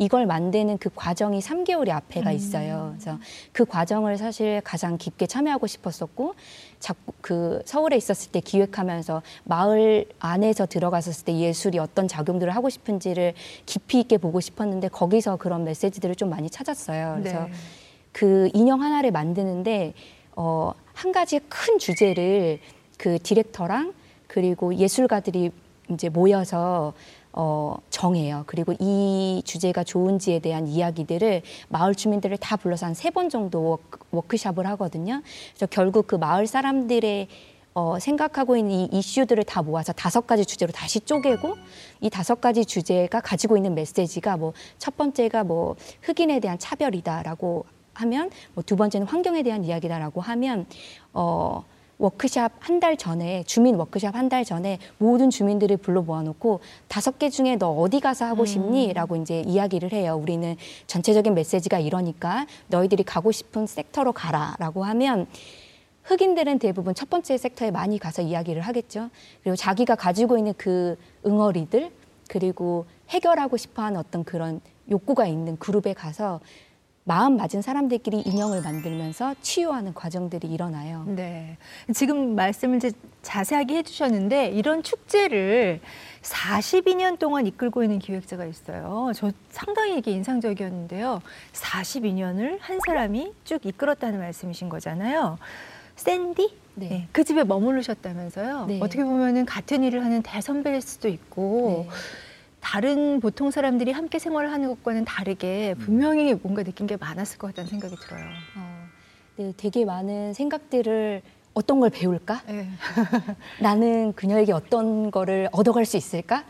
이걸 0.00 0.24
만드는 0.24 0.78
그 0.78 0.88
과정이 0.94 1.40
3개월이 1.40 1.90
앞에가 1.90 2.32
있어요. 2.32 2.94
그래서 2.96 3.18
그 3.52 3.66
과정을 3.66 4.16
사실 4.16 4.62
가장 4.64 4.96
깊게 4.96 5.26
참여하고 5.26 5.66
싶었었고, 5.66 6.34
자꾸 6.78 7.12
그 7.20 7.60
서울에 7.66 7.98
있었을 7.98 8.32
때 8.32 8.40
기획하면서 8.40 9.20
마을 9.44 10.06
안에서 10.18 10.64
들어갔었을 10.64 11.26
때 11.26 11.36
예술이 11.36 11.78
어떤 11.78 12.08
작용들을 12.08 12.50
하고 12.56 12.70
싶은지를 12.70 13.34
깊이 13.66 14.00
있게 14.00 14.16
보고 14.16 14.40
싶었는데 14.40 14.88
거기서 14.88 15.36
그런 15.36 15.64
메시지들을 15.64 16.14
좀 16.14 16.30
많이 16.30 16.48
찾았어요. 16.48 17.18
그래서 17.18 17.44
네. 17.44 17.50
그 18.12 18.48
인형 18.54 18.80
하나를 18.80 19.10
만드는데 19.10 19.92
어, 20.34 20.72
한 20.94 21.12
가지의 21.12 21.42
큰 21.50 21.78
주제를 21.78 22.58
그 23.00 23.18
디렉터랑 23.18 23.94
그리고 24.26 24.74
예술가들이 24.74 25.50
이제 25.90 26.10
모여서 26.10 26.92
어, 27.32 27.78
정해요. 27.88 28.44
그리고 28.46 28.74
이 28.78 29.40
주제가 29.46 29.84
좋은지에 29.84 30.40
대한 30.40 30.66
이야기들을 30.68 31.40
마을 31.70 31.94
주민들을 31.94 32.36
다 32.36 32.56
불러서 32.56 32.84
한 32.86 32.92
세 32.94 33.10
번 33.10 33.30
정도 33.30 33.62
워크, 33.62 33.98
워크샵을 34.10 34.66
하거든요. 34.66 35.22
그래서 35.54 35.66
결국 35.70 36.06
그 36.08 36.16
마을 36.16 36.46
사람들의 36.46 37.28
어, 37.72 37.98
생각하고 37.98 38.56
있는 38.58 38.72
이 38.74 38.88
이슈들을 38.92 39.44
다 39.44 39.62
모아서 39.62 39.92
다섯 39.94 40.26
가지 40.26 40.44
주제로 40.44 40.70
다시 40.70 41.00
쪼개고 41.00 41.56
이 42.02 42.10
다섯 42.10 42.38
가지 42.42 42.66
주제가 42.66 43.20
가지고 43.22 43.56
있는 43.56 43.74
메시지가 43.74 44.36
뭐 44.36 44.52
첫 44.78 44.96
번째가 44.98 45.44
뭐 45.44 45.76
흑인에 46.02 46.40
대한 46.40 46.58
차별이다라고 46.58 47.64
하면 47.94 48.30
뭐 48.54 48.62
두 48.64 48.76
번째는 48.76 49.06
환경에 49.06 49.42
대한 49.42 49.64
이야기다라고 49.64 50.20
하면 50.20 50.66
어 51.14 51.64
워크샵 52.00 52.52
한 52.60 52.80
달 52.80 52.96
전에 52.96 53.44
주민 53.44 53.74
워크샵 53.76 54.14
한 54.16 54.30
달 54.30 54.42
전에 54.44 54.78
모든 54.96 55.28
주민들을 55.28 55.76
불러 55.76 56.00
모아놓고 56.02 56.60
다섯 56.88 57.18
개 57.18 57.28
중에 57.28 57.56
너 57.56 57.70
어디 57.70 58.00
가서 58.00 58.24
하고 58.24 58.46
싶니?라고 58.46 59.16
이제 59.16 59.42
이야기를 59.46 59.92
해요. 59.92 60.16
우리는 60.20 60.56
전체적인 60.86 61.34
메시지가 61.34 61.78
이러니까 61.78 62.46
너희들이 62.68 63.02
가고 63.04 63.32
싶은 63.32 63.66
섹터로 63.66 64.12
가라라고 64.12 64.84
하면 64.84 65.26
흑인들은 66.04 66.58
대부분 66.58 66.94
첫 66.94 67.10
번째 67.10 67.36
섹터에 67.36 67.70
많이 67.70 67.98
가서 67.98 68.22
이야기를 68.22 68.62
하겠죠. 68.62 69.10
그리고 69.42 69.56
자기가 69.56 69.94
가지고 69.94 70.38
있는 70.38 70.54
그 70.56 70.96
응어리들 71.26 71.90
그리고 72.28 72.86
해결하고 73.10 73.56
싶어 73.58 73.82
하는 73.82 74.00
어떤 74.00 74.24
그런 74.24 74.60
욕구가 74.90 75.26
있는 75.26 75.58
그룹에 75.58 75.92
가서 75.92 76.40
마음 77.10 77.36
맞은 77.38 77.60
사람들끼리 77.60 78.20
인형을 78.20 78.62
만들면서 78.62 79.34
치유하는 79.42 79.94
과정들이 79.94 80.46
일어나요. 80.46 81.02
네. 81.08 81.56
지금 81.92 82.36
말씀을 82.36 82.76
이제 82.76 82.92
자세하게 83.22 83.78
해주셨는데 83.78 84.50
이런 84.50 84.84
축제를 84.84 85.80
42년 86.22 87.18
동안 87.18 87.48
이끌고 87.48 87.82
있는 87.82 87.98
기획자가 87.98 88.44
있어요. 88.44 89.10
저 89.16 89.32
상당히 89.48 89.98
이게 89.98 90.12
인상적이었는데요. 90.12 91.20
42년을 91.52 92.58
한 92.60 92.78
사람이 92.86 93.32
쭉 93.42 93.66
이끌었다는 93.66 94.20
말씀이신 94.20 94.68
거잖아요. 94.68 95.36
샌디? 95.96 96.54
네. 96.76 97.08
그 97.10 97.24
집에 97.24 97.42
머무르셨다면서요. 97.42 98.66
네. 98.66 98.78
어떻게 98.80 99.02
보면은 99.02 99.46
같은 99.46 99.82
일을 99.82 100.04
하는 100.04 100.22
대선배일 100.22 100.80
수도 100.80 101.08
있고 101.08 101.88
네. 101.88 101.96
다른 102.60 103.20
보통 103.20 103.50
사람들이 103.50 103.92
함께 103.92 104.18
생활을 104.18 104.52
하는 104.52 104.68
것과는 104.68 105.04
다르게 105.04 105.74
분명히 105.78 106.34
뭔가 106.34 106.62
느낀 106.62 106.86
게 106.86 106.96
많았을 106.96 107.38
것 107.38 107.48
같다는 107.48 107.70
생각이 107.70 107.96
들어요. 107.96 108.24
어, 108.56 108.86
네, 109.36 109.52
되게 109.56 109.84
많은 109.84 110.34
생각들을 110.34 111.22
어떤 111.54 111.80
걸 111.80 111.90
배울까? 111.90 112.42
네. 112.46 112.68
나는 113.60 114.12
그녀에게 114.12 114.52
어떤 114.52 115.10
거를 115.10 115.48
얻어갈 115.52 115.84
수 115.84 115.96
있을까? 115.96 116.44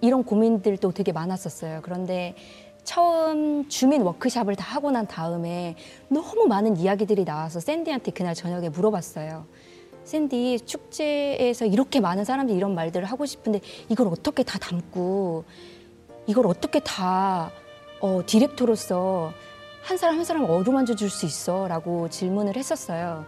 이런 0.00 0.24
고민들도 0.24 0.92
되게 0.92 1.12
많았었어요. 1.12 1.80
그런데 1.82 2.34
처음 2.84 3.68
주민 3.68 4.02
워크샵을 4.02 4.54
다 4.54 4.64
하고 4.76 4.90
난 4.90 5.06
다음에 5.06 5.74
너무 6.08 6.46
많은 6.46 6.76
이야기들이 6.76 7.24
나와서 7.24 7.58
샌디한테 7.58 8.12
그날 8.12 8.34
저녁에 8.34 8.68
물어봤어요. 8.68 9.46
샌디 10.06 10.60
축제에서 10.66 11.66
이렇게 11.66 11.98
많은 12.00 12.24
사람들이 12.24 12.56
이런 12.56 12.76
말들을 12.76 13.04
하고 13.06 13.26
싶은데 13.26 13.60
이걸 13.88 14.06
어떻게 14.06 14.44
다 14.44 14.56
담고 14.58 15.44
이걸 16.28 16.46
어떻게 16.46 16.78
다 16.78 17.50
어, 18.00 18.20
디렉터로서 18.24 19.32
한 19.82 19.96
사람 19.96 20.16
한 20.16 20.24
사람 20.24 20.44
어루만져 20.44 20.94
줄 20.94 21.10
수 21.10 21.26
있어? 21.26 21.66
라고 21.66 22.08
질문을 22.08 22.56
했었어요. 22.56 23.26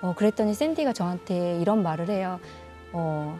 어, 0.00 0.14
그랬더니 0.16 0.54
샌디가 0.54 0.94
저한테 0.94 1.60
이런 1.60 1.82
말을 1.82 2.08
해요. 2.08 2.40
어, 2.92 3.38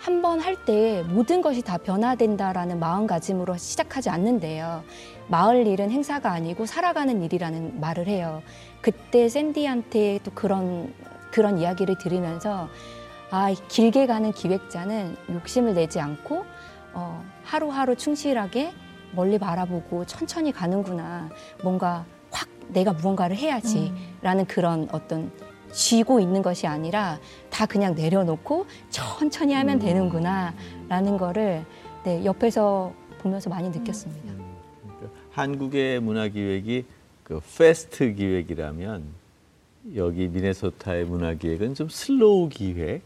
한 0.00 0.20
번 0.20 0.40
할 0.40 0.56
때 0.64 1.02
모든 1.08 1.40
것이 1.42 1.62
다 1.62 1.78
변화된다라는 1.78 2.78
마음가짐으로 2.80 3.56
시작하지 3.56 4.10
않는데요. 4.10 4.82
마을 5.28 5.66
일은 5.66 5.90
행사가 5.92 6.30
아니고 6.32 6.66
살아가는 6.66 7.22
일이라는 7.22 7.80
말을 7.80 8.06
해요. 8.08 8.42
그때 8.82 9.28
샌디한테 9.28 10.20
또 10.24 10.30
그런 10.32 10.92
그런 11.34 11.58
이야기를 11.58 11.98
들으면서 11.98 12.68
아 13.28 13.52
길게 13.66 14.06
가는 14.06 14.30
기획자는 14.30 15.16
욕심을 15.30 15.74
내지 15.74 15.98
않고 15.98 16.44
어, 16.92 17.24
하루하루 17.42 17.96
충실하게 17.96 18.72
멀리 19.16 19.36
바라보고 19.36 20.04
천천히 20.06 20.52
가는구나. 20.52 21.28
뭔가 21.60 22.06
확 22.30 22.48
내가 22.68 22.92
무언가를 22.92 23.34
해야지라는 23.34 24.44
그런 24.46 24.88
어떤 24.92 25.32
쥐고 25.72 26.20
있는 26.20 26.40
것이 26.40 26.68
아니라 26.68 27.18
다 27.50 27.66
그냥 27.66 27.96
내려놓고 27.96 28.66
천천히 28.90 29.54
하면 29.54 29.80
되는구나라는 29.80 31.18
거를 31.18 31.64
네, 32.04 32.24
옆에서 32.24 32.92
보면서 33.18 33.50
많이 33.50 33.70
느꼈습니다. 33.70 34.32
그러니까 34.32 35.20
한국의 35.32 35.98
문화 35.98 36.28
기획이 36.28 36.86
그 37.24 37.40
fast 37.58 38.14
기획이라면 38.14 39.23
여기 39.96 40.28
미네소타의 40.28 41.04
문화 41.04 41.34
기획은 41.34 41.74
좀 41.74 41.88
slow 41.88 42.48
기획, 42.48 43.02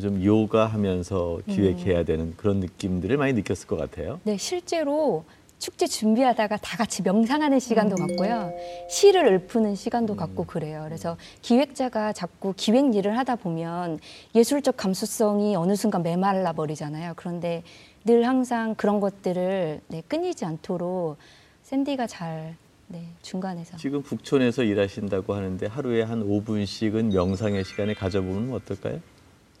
좀 0.00 0.22
요가하면서 0.22 1.40
기획해야 1.48 2.04
되는 2.04 2.34
그런 2.36 2.60
느낌들을 2.60 3.16
많이 3.16 3.32
느꼈을 3.32 3.66
것 3.66 3.76
같아요. 3.76 4.20
네, 4.24 4.36
실제로 4.36 5.24
축제 5.58 5.86
준비하다가 5.86 6.58
다 6.58 6.76
같이 6.76 7.02
명상하는 7.02 7.58
시간도 7.58 7.96
갖고요. 7.96 8.52
시를 8.90 9.46
읊는 9.52 9.76
시간도 9.76 10.14
갖고 10.16 10.44
그래요. 10.44 10.82
그래서 10.84 11.16
기획자가 11.42 12.12
자꾸 12.12 12.52
기획 12.56 12.94
일을 12.94 13.16
하다 13.18 13.36
보면 13.36 13.98
예술적 14.34 14.76
감수성이 14.76 15.56
어느 15.56 15.74
순간 15.74 16.02
메말라 16.02 16.52
버리잖아요. 16.52 17.14
그런데 17.16 17.62
늘 18.04 18.26
항상 18.26 18.74
그런 18.74 19.00
것들을 19.00 19.80
네, 19.88 20.02
끊이지 20.06 20.44
않도록 20.44 21.16
샌디가 21.62 22.08
잘 22.08 22.56
네, 22.86 23.08
중간에서 23.22 23.76
지금 23.76 24.02
북촌에서 24.02 24.62
일하신다고 24.62 25.34
하는데 25.34 25.66
하루에 25.66 26.02
한 26.02 26.22
5분씩은 26.22 27.12
명상의 27.12 27.64
시간에 27.64 27.94
가져보면 27.94 28.52
어떨까요? 28.52 29.00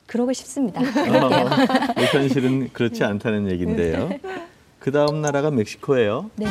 그러고 0.06 0.32
싶습니다. 0.34 0.80
어, 0.80 0.84
현실은 2.12 2.68
그렇지 2.72 3.02
않다는 3.04 3.50
얘기인데요. 3.50 4.10
그 4.78 4.92
다음 4.92 5.22
나라가 5.22 5.50
멕시코예요. 5.50 6.30
네. 6.36 6.46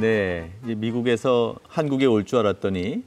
네, 0.00 0.52
이제 0.64 0.74
미국에서 0.74 1.56
한국에 1.68 2.06
올 2.06 2.24
줄 2.24 2.38
알았더니 2.38 3.02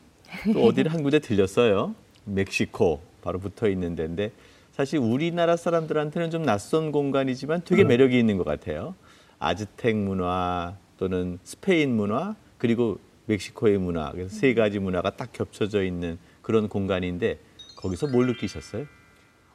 또 0.53 0.65
어디를 0.65 0.93
한 0.93 1.01
군데 1.03 1.19
들렸어요. 1.19 1.95
멕시코 2.25 3.01
바로 3.21 3.39
붙어 3.39 3.67
있는 3.69 3.95
데인데 3.95 4.31
사실 4.73 4.97
우리나라 4.97 5.55
사람들한테는 5.55 6.31
좀 6.31 6.43
낯선 6.43 6.91
공간이지만 6.91 7.61
되게 7.63 7.83
매력이 7.83 8.17
있는 8.17 8.37
것 8.37 8.43
같아요. 8.43 8.95
아즈텍 9.37 9.95
문화 9.95 10.75
또는 10.97 11.37
스페인 11.43 11.95
문화 11.95 12.35
그리고 12.57 12.97
멕시코의 13.27 13.77
문화 13.77 14.11
그래서 14.11 14.35
세 14.35 14.55
가지 14.55 14.79
문화가 14.79 15.11
딱 15.11 15.31
겹쳐져 15.31 15.83
있는 15.83 16.17
그런 16.41 16.69
공간인데 16.69 17.37
거기서 17.77 18.07
뭘 18.07 18.25
느끼셨어요? 18.25 18.85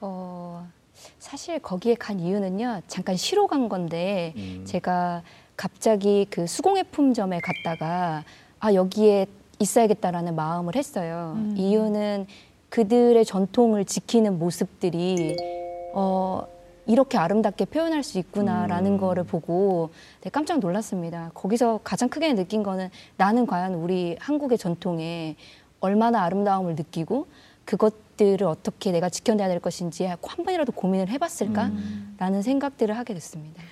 어, 0.01 0.69
사실 1.19 1.59
거기에 1.59 1.97
간 1.97 2.21
이유는요. 2.21 2.83
잠깐 2.87 3.17
쉬러 3.17 3.49
간 3.49 3.69
건데 3.69 4.35
음. 4.37 4.63
제가 4.65 5.25
갑자기 5.57 6.29
그 6.31 6.47
수공예품점에 6.47 7.41
갔다가 7.41 8.23
아 8.61 8.73
여기에 8.73 9.27
있어야겠다라는 9.59 10.37
마음을 10.37 10.77
했어요. 10.77 11.35
음. 11.37 11.55
이유는 11.57 12.27
그들의 12.69 13.25
전통을 13.25 13.85
지키는 13.85 14.39
모습들이 14.39 15.37
어 15.95 16.47
이렇게 16.87 17.19
아름답게 17.19 17.67
표현할 17.67 18.03
수 18.03 18.19
있구나라는 18.19 18.93
음. 18.93 18.99
거를 18.99 19.25
보고 19.25 19.91
깜짝 20.33 20.59
놀랐습니다. 20.59 21.31
거기서 21.35 21.81
가장 21.85 22.09
크게 22.09 22.35
느낀 22.35 22.63
거는 22.63 22.89
나는 23.17 23.47
과연 23.47 23.75
우리 23.75 24.17
한국의 24.19 24.57
전통에 24.57 25.37
얼마나 25.81 26.23
아름다움을 26.25 26.75
느끼고 26.77 27.27
그것 27.65 27.95
들을 28.19 28.47
어떻게 28.47 28.93
내가 28.93 29.09
지켜내야 29.09 29.49
될 29.49 29.61
것인지 29.61 30.05
한 30.05 30.19
번이라도 30.45 30.73
고민을 30.73 31.09
해봤을까라는 31.09 32.43
생각들을 32.43 32.99
하게 32.99 33.15
됐습니다. 33.15 33.63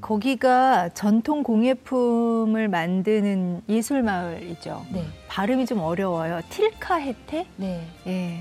거기가 0.00 0.88
전통 0.90 1.42
공예품을 1.42 2.68
만드는 2.68 3.62
예술 3.68 4.02
마을이죠. 4.02 4.86
네, 4.92 5.04
발음이 5.28 5.66
좀 5.66 5.80
어려워요. 5.80 6.40
틸카헤테? 6.48 7.46
네. 7.56 7.86
예. 8.06 8.40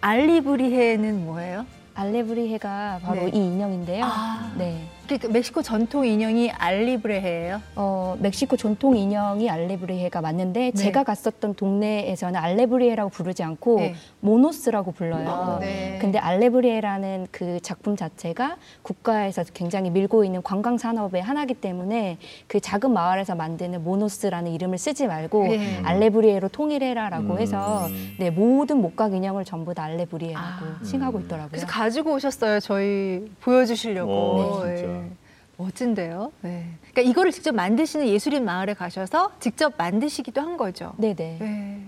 알리브리헤는 0.00 1.24
뭐예요? 1.26 1.66
알레브리헤가 1.94 3.00
바로 3.02 3.20
네. 3.20 3.30
이 3.34 3.36
인형인데요. 3.36 4.04
아. 4.04 4.52
네. 4.56 4.88
그 5.08 5.26
멕시코 5.26 5.62
전통 5.62 6.06
인형이 6.06 6.50
알리브레헤예요. 6.50 7.60
어, 7.76 8.16
멕시코 8.20 8.56
전통 8.56 8.96
인형이 8.96 9.50
알레브리헤가 9.50 10.20
맞는데 10.20 10.60
네. 10.60 10.72
제가 10.72 11.04
갔었던 11.04 11.54
동네에서는 11.54 12.38
알레브리헤라고 12.38 13.10
부르지 13.10 13.42
않고 13.42 13.76
네. 13.76 13.94
모노스라고 14.20 14.92
불러요. 14.92 15.28
아, 15.28 15.58
네. 15.60 15.98
근데 16.00 16.18
알레브리에라는 16.18 17.26
그 17.30 17.60
작품 17.60 17.96
자체가 17.96 18.56
국가에서 18.82 19.44
굉장히 19.52 19.90
밀고 19.90 20.24
있는 20.24 20.42
관광 20.42 20.78
산업의 20.78 21.20
하나이기 21.20 21.54
때문에 21.54 22.18
그 22.46 22.60
작은 22.60 22.92
마을에서 22.92 23.34
만드는 23.34 23.84
모노스라는 23.84 24.52
이름을 24.52 24.78
쓰지 24.78 25.06
말고 25.06 25.44
네. 25.48 25.80
알레브리에로 25.82 26.48
통일해라라고 26.48 27.34
음. 27.34 27.38
해서 27.38 27.88
네 28.18 28.30
모든 28.30 28.80
목각 28.80 29.12
인형을 29.14 29.44
전부 29.44 29.74
다 29.74 29.82
알레브리에라고 29.84 30.64
아. 30.64 30.80
칭하고 30.84 31.18
음. 31.18 31.24
있더라고요. 31.24 31.48
그래서 31.50 31.66
가지고 31.66 32.14
오셨어요. 32.14 32.60
저희 32.60 33.28
보여주시려고. 33.40 34.12
오, 34.12 34.62
진짜. 34.66 34.82
예. 34.84 35.01
멋진데요. 35.56 36.32
네. 36.42 36.66
그러니까 36.92 37.02
이거를 37.10 37.32
직접 37.32 37.54
만드시는 37.54 38.06
예술인 38.08 38.44
마을에 38.44 38.74
가셔서 38.74 39.32
직접 39.40 39.74
만드시기도 39.76 40.40
한 40.40 40.56
거죠. 40.56 40.92
네네. 40.96 41.14
네. 41.40 41.80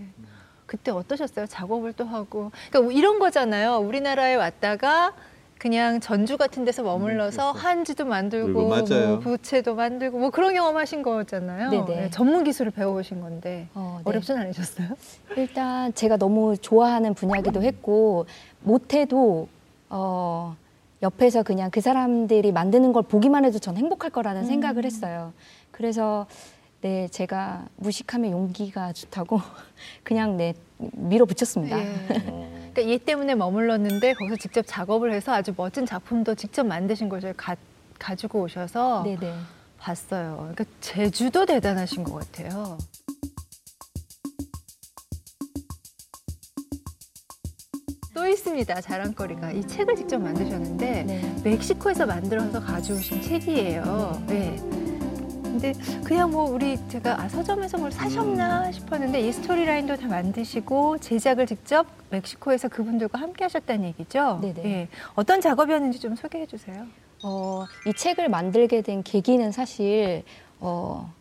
그때 0.67 0.91
어떠셨어요? 0.91 1.47
작업을 1.47 1.93
또 1.93 2.05
하고. 2.05 2.51
그러니까 2.71 2.93
이런 2.93 3.19
거잖아요. 3.19 3.79
우리나라에 3.79 4.35
왔다가 4.35 5.13
그냥 5.59 6.01
전주 6.01 6.37
같은 6.37 6.65
데서 6.65 6.83
머물러서 6.83 7.53
그렇죠. 7.53 7.67
한지도 7.69 8.05
만들고. 8.05 8.69
뭐 8.69 9.19
부채도 9.21 9.75
만들고 9.75 10.19
뭐 10.19 10.31
그런 10.31 10.53
경험하신 10.55 11.03
거잖아요. 11.03 11.71
네네. 11.71 11.85
네, 11.87 12.11
전문 12.11 12.45
기술을 12.45 12.73
배워오신 12.73 13.21
건데 13.21 13.69
어, 13.75 14.01
네. 14.05 14.11
어렵진 14.11 14.37
않으셨어요? 14.37 14.89
일단 15.37 15.95
제가 15.95 16.17
너무 16.17 16.57
좋아하는 16.57 17.15
분야기도 17.15 17.63
했고 17.63 18.27
못해도 18.61 19.49
어 19.91 20.57
옆에서 21.05 21.43
그냥 21.43 21.71
그 21.71 21.81
사람들이 21.81 22.51
만드는 22.51 22.93
걸 22.93 23.03
보기만 23.03 23.45
해도 23.45 23.59
전 23.59 23.77
행복할 23.77 24.11
거라는 24.11 24.43
음. 24.43 24.47
생각을 24.47 24.85
했어요. 24.85 25.33
그래서 25.71 26.27
네 26.81 27.09
제가 27.09 27.67
무식함의 27.77 28.33
용기가 28.33 28.93
좋다고 28.93 29.41
그냥 30.03 30.37
네 30.37 30.55
밀어붙였습니다. 30.79 31.79
예. 31.79 31.95
어. 32.29 32.55
그러니까 32.75 32.93
얘 32.93 32.99
때문에 32.99 33.35
머물렀는데 33.35 34.15
거기서 34.15 34.37
직접 34.37 34.65
작업을 34.67 35.13
해서 35.13 35.33
아주 35.33 35.53
멋진 35.57 35.87
작품도 35.87 36.35
직접 36.35 36.65
만드신 36.65 37.09
걸 37.09 37.21
저희 37.21 37.33
가, 37.35 37.55
가지고 37.99 38.41
오셔서 38.43 39.03
네네. 39.05 39.33
봤어요. 39.79 40.37
그러니까 40.39 40.65
제주도 40.81 41.47
대단하신 41.47 42.03
것 42.03 42.15
같아요. 42.15 42.79
또 48.15 48.27
있습니다. 48.27 48.81
자랑거리가 48.81 49.51
이 49.51 49.67
책을 49.67 49.97
직접 49.97 50.19
만드셨는데 50.19 51.03
네. 51.03 51.35
멕시코에서 51.43 52.07
만들어서 52.07 52.61
가져오신 52.61 53.21
책이에요. 53.21 54.23
네. 54.29 54.57
근데 55.43 55.73
그냥 56.05 56.31
뭐 56.31 56.49
우리 56.49 56.79
제가 56.89 57.21
아, 57.21 57.29
서점에서 57.29 57.79
뭘 57.79 57.91
사셨나 57.91 58.71
싶었는데 58.71 59.21
이 59.21 59.33
스토리라인도 59.33 59.97
다 59.97 60.07
만드시고 60.07 60.99
제작을 60.99 61.47
직접 61.47 61.87
멕시코에서 62.11 62.69
그분들과 62.69 63.19
함께 63.19 63.45
하셨다는 63.45 63.85
얘기죠. 63.87 64.39
네네. 64.41 64.65
예. 64.65 64.89
어떤 65.15 65.41
작업이었는지 65.41 65.99
좀 65.99 66.15
소개해 66.15 66.47
주세요. 66.47 66.87
어, 67.25 67.67
이 67.87 67.93
책을 67.95 68.29
만들게 68.29 68.83
된 68.83 69.03
계기는 69.03 69.51
사실 69.51 70.23
어, 70.61 71.13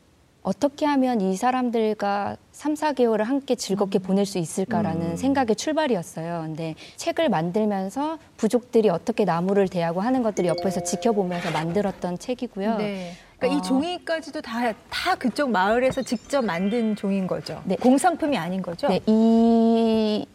어떻게 0.43 0.86
하면 0.86 1.21
이 1.21 1.38
사람들과 1.38 2.36
3, 2.51 2.73
4개월을 2.73 3.23
함께 3.23 3.56
즐겁게 3.56 3.99
보낼 3.99 4.25
수 4.25 4.38
있을까라는 4.38 5.12
음. 5.12 5.15
생각의 5.15 5.56
출발이었어요. 5.56 6.41
근데 6.43 6.75
책을 6.97 7.29
만들면서 7.29 8.19
부족들이 8.36 8.89
어떻게 8.89 9.23
나무를 9.23 9.69
대하고 9.69 10.01
하는 10.01 10.21
것들을 10.21 10.49
옆에서 10.49 10.84
지켜보면서 10.84 11.51
만들었던 11.51 12.19
책이고요. 12.19 12.75
네. 12.75 13.13
그러니까 13.39 13.58
어. 13.58 13.60
이 13.60 13.67
종이까지도 13.67 14.41
다, 14.41 14.73
다 14.89 15.15
그쪽 15.15 15.49
마을에서 15.49 16.01
직접 16.01 16.43
만든 16.43 16.95
종인 16.97 17.25
거죠. 17.25 17.62
네. 17.63 17.77
공산품이 17.77 18.38
아닌 18.38 18.62
거죠. 18.62 18.89
네, 18.89 18.99
이 19.06 20.25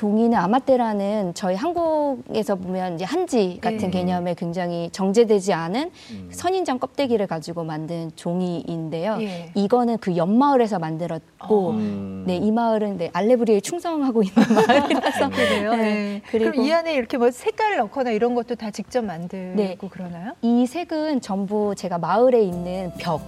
종이는 0.00 0.34
아마떼라는 0.36 1.32
저희 1.32 1.54
한국에서 1.56 2.54
보면 2.56 2.96
이제 2.96 3.04
한지 3.06 3.56
같은 3.62 3.78
네. 3.78 3.90
개념에 3.90 4.34
굉장히 4.34 4.90
정제되지 4.92 5.54
않은 5.54 5.90
음. 6.10 6.28
선인장 6.30 6.78
껍데기를 6.78 7.26
가지고 7.26 7.64
만든 7.64 8.10
종이인데요. 8.14 9.16
예. 9.22 9.50
이거는 9.54 9.96
그 9.96 10.14
옆마을에서 10.14 10.78
만들었고, 10.78 11.70
음. 11.70 12.24
네, 12.26 12.36
이 12.36 12.50
마을은 12.52 12.98
네, 12.98 13.08
알레브리에 13.14 13.60
충성하고 13.60 14.22
있는 14.22 14.34
마을이라서. 14.68 15.30
그래요. 15.30 15.70
네, 15.74 15.78
네. 15.82 16.22
그리고- 16.30 16.50
그럼 16.50 16.66
이 16.66 16.70
안에 16.70 16.92
이렇게 16.92 17.16
뭐 17.16 17.30
색깔을 17.30 17.78
넣거나 17.78 18.10
이런 18.10 18.34
것도 18.34 18.54
다 18.56 18.70
직접 18.70 19.02
만들고 19.02 19.56
네. 19.56 19.78
그러나요? 19.90 20.32
이 20.42 20.66
색은 20.66 21.22
전부 21.22 21.74
제가 21.74 21.96
마을에 21.96 22.42
있는 22.42 22.92
벽, 22.98 23.22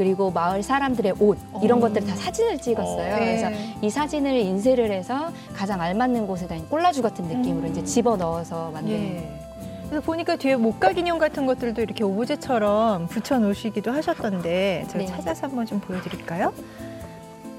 그리고 0.00 0.30
마을 0.30 0.62
사람들의 0.62 1.16
옷, 1.18 1.36
이런 1.62 1.76
어. 1.76 1.80
것들 1.82 2.06
다 2.06 2.16
사진을 2.16 2.56
찍었어요. 2.56 3.12
어. 3.14 3.18
그래서 3.18 3.50
네. 3.50 3.76
이 3.82 3.90
사진을 3.90 4.34
인쇄를 4.34 4.90
해서 4.90 5.30
가장 5.54 5.82
알맞는 5.82 6.26
곳에다 6.26 6.56
콜라주 6.70 7.02
같은 7.02 7.26
느낌으로 7.26 7.66
음. 7.66 7.70
이제 7.70 7.84
집어 7.84 8.16
넣어서 8.16 8.70
만든. 8.70 8.92
예. 8.94 9.30
그래서 9.90 10.02
보니까 10.02 10.36
뒤에 10.36 10.56
목각 10.56 10.96
인형 10.96 11.18
같은 11.18 11.44
것들도 11.44 11.82
이렇게 11.82 12.02
오브제처럼 12.02 13.08
붙여 13.08 13.38
놓으시기도 13.40 13.92
하셨던데 13.92 14.86
제가 14.88 15.04
네. 15.04 15.06
찾아서 15.06 15.48
한번 15.48 15.66
좀 15.66 15.80
보여드릴까요? 15.80 16.54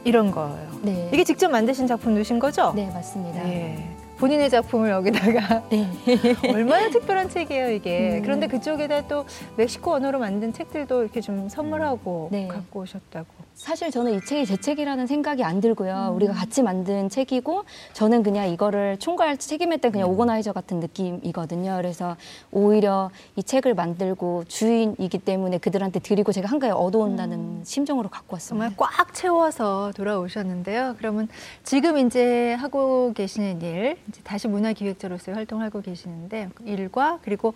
이런 0.04 0.32
거예요. 0.32 0.70
네. 0.82 1.10
이게 1.14 1.24
직접 1.24 1.50
만드신 1.50 1.88
작품 1.88 2.14
넣으신 2.16 2.40
거죠? 2.40 2.74
네, 2.76 2.90
맞습니다. 2.94 3.48
예. 3.48 3.78
본인의 4.18 4.50
작품을 4.52 4.92
여기다가 4.92 5.64
네. 5.70 5.88
얼마나 6.54 6.90
특별한 6.90 7.30
책이에요 7.30 7.72
이게. 7.72 8.18
음. 8.18 8.22
그런데 8.22 8.48
그쪽에다 8.48 9.08
또 9.08 9.26
멕시코 9.58 9.94
언어로 9.94 10.20
만든 10.20 10.54
책들도 10.54 11.02
이렇게 11.02 11.22
좀 11.22 11.50
선물하고 11.50 12.30
네. 12.32 12.48
갖고 12.48 12.82
오셨다고. 12.82 13.28
사실 13.62 13.92
저는 13.92 14.16
이 14.16 14.22
책이 14.22 14.48
제 14.48 14.58
책이라는 14.58 15.06
생각이 15.06 15.44
안 15.44 15.62
들고요. 15.62 16.08
음. 16.10 16.16
우리가 16.16 16.34
같이 16.34 16.64
만든 16.64 17.10
책이고 17.10 17.64
저는 17.94 18.24
그냥 18.24 18.50
이거를 18.50 18.98
총괄 18.98 19.38
책임했던 19.38 19.92
그냥 19.92 20.10
오거나이저 20.10 20.52
같은 20.52 20.80
느낌이거든요. 20.80 21.76
그래서 21.78 22.18
오히려 22.52 23.12
이 23.36 23.44
책을 23.44 23.76
만들고 23.76 24.46
주인이기 24.48 25.20
때문에 25.20 25.60
그들한테 25.60 26.00
드리고 26.00 26.32
제가 26.32 26.50
한가에 26.50 26.72
얻어온다는 26.72 27.62
심정으로 27.64 28.10
갖고 28.10 28.34
왔습니다. 28.34 28.70
정말 28.70 28.76
꽉 28.78 29.14
채워서 29.14 29.92
돌아오셨는데요. 29.96 30.96
그러면 30.98 31.28
지금 31.64 32.00
이제 32.00 32.54
하고 32.54 33.14
계시는 33.14 33.62
일, 33.62 33.98
다시 34.24 34.48
문화기획자로서 34.48 35.34
활동하고 35.34 35.82
계시는데 35.82 36.50
그 36.56 36.64
일과 36.66 37.20
그리고 37.22 37.54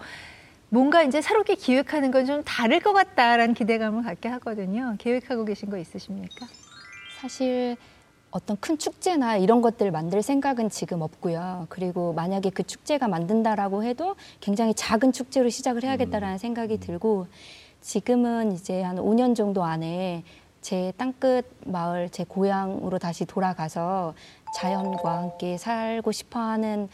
뭔가 0.76 1.04
이제 1.04 1.22
새롭게 1.22 1.56
기획하는 1.56 2.12
건 2.12 2.26
좀 2.26 2.44
다를 2.44 2.80
것 2.80 2.92
같다라는 2.92 3.54
기대감을 3.54 4.04
갖게 4.04 4.28
하거든요. 4.30 4.96
계획하고 4.98 5.46
계신 5.46 5.70
거 5.70 5.78
있으십니까? 5.78 6.48
사실 7.22 7.78
어떤 8.32 8.58
큰 8.60 8.80
축제나 8.80 9.38
이런 9.38 9.62
것들을 9.62 9.92
만들 9.92 10.24
생각은 10.24 10.70
지금 10.70 11.02
없고요. 11.02 11.68
그리고 11.70 12.14
만약에 12.14 12.50
그 12.50 12.64
축제가 12.64 13.08
만든다라고 13.08 13.84
해도 13.84 14.16
굉장히 14.42 14.74
작은 14.74 15.12
축제로 15.14 15.50
시작을 15.50 15.84
해야겠다라는 15.84 16.40
생각이 16.40 16.80
들고 16.80 17.28
지금은 17.82 18.52
이제 18.52 18.82
한 18.82 18.98
5년 18.98 19.36
정도 19.36 19.64
안에 19.64 20.24
제 20.62 20.92
땅끝 20.98 21.46
마을, 21.66 22.10
제 22.10 22.24
고향으로 22.24 22.98
다시 22.98 23.26
돌아가서 23.26 24.16
자연과 24.56 25.18
함께 25.20 25.58
살고 25.58 26.12
싶어 26.12 26.40
하는 26.40 26.90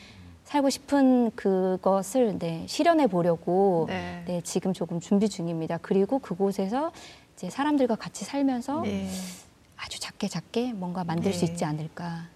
살고 0.52 0.70
싶은 0.70 1.32
그것을 1.32 2.38
네, 2.38 2.66
실현해 2.68 3.08
보려고 3.08 3.86
네. 3.88 4.22
네, 4.28 4.42
지금 4.44 4.74
조금 4.74 5.00
준비 5.00 5.30
중입니다. 5.30 5.80
그리고 5.82 6.20
그곳에서 6.20 6.92
이제 7.36 7.50
사람들과 7.50 7.96
같이 7.96 8.26
살면서 8.26 8.82
네. 8.82 9.10
아주 9.78 9.98
작게 10.02 10.28
작게 10.28 10.74
뭔가 10.74 11.06
만들 11.06 11.32
수 11.32 11.46
네. 11.46 11.52
있지 11.54 11.64
않을까. 11.64 12.28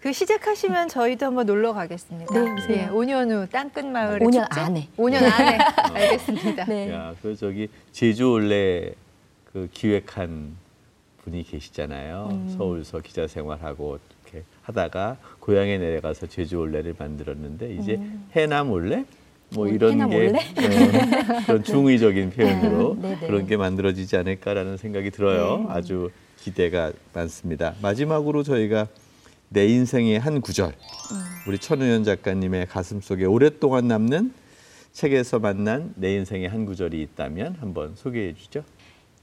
그 0.00 0.14
시작하시면 0.14 0.88
저희도 0.88 1.26
한번 1.26 1.44
놀러 1.44 1.74
가겠습니다. 1.74 2.32
네. 2.32 2.50
예, 2.70 2.88
5년 2.88 3.30
후 3.30 3.46
땅끝 3.50 3.84
마을의 3.84 4.26
5년 4.26 4.44
축제? 4.44 4.60
안에. 4.60 4.88
5년 4.96 5.30
안에 5.30 5.58
알겠습니다. 6.00 6.64
네. 6.64 6.92
야, 6.92 7.14
그 7.20 7.36
저기 7.36 7.68
제주 7.92 8.30
올레 8.30 8.94
그 9.52 9.68
기획한 9.70 10.56
분이 11.22 11.42
계시잖아요. 11.42 12.28
음. 12.30 12.54
서울서 12.56 13.00
기자 13.00 13.26
생활하고 13.26 13.98
이렇게 14.34 14.44
하다가 14.62 15.18
고향에 15.38 15.78
내려가서 15.78 16.26
제주 16.26 16.58
올레를 16.58 16.94
만들었는데 16.98 17.74
이제 17.76 18.00
해남 18.32 18.72
올레 18.72 19.04
뭐 19.50 19.66
어, 19.66 19.68
이런 19.68 20.08
게? 20.10 20.28
어, 20.28 21.42
그런 21.46 21.62
중의적인 21.62 22.30
표현으로 22.30 22.96
네, 23.00 23.16
네. 23.20 23.26
그런 23.26 23.46
게 23.46 23.56
만들어지지 23.56 24.16
않을까라는 24.16 24.76
생각이 24.76 25.10
들어요. 25.10 25.58
네. 25.58 25.66
아주 25.68 26.10
기대가 26.38 26.92
많습니다. 27.12 27.74
마지막으로 27.80 28.42
저희가 28.42 28.88
내 29.50 29.66
인생의 29.66 30.18
한 30.18 30.40
구절 30.40 30.68
음. 30.68 31.16
우리 31.46 31.58
천우연 31.58 32.02
작가님의 32.02 32.66
가슴 32.66 33.00
속에 33.00 33.24
오랫동안 33.26 33.86
남는 33.86 34.32
책에서 34.92 35.38
만난 35.38 35.92
내 35.96 36.14
인생의 36.14 36.48
한 36.48 36.64
구절이 36.64 37.00
있다면 37.02 37.56
한번 37.60 37.94
소개해 37.94 38.34
주죠. 38.34 38.64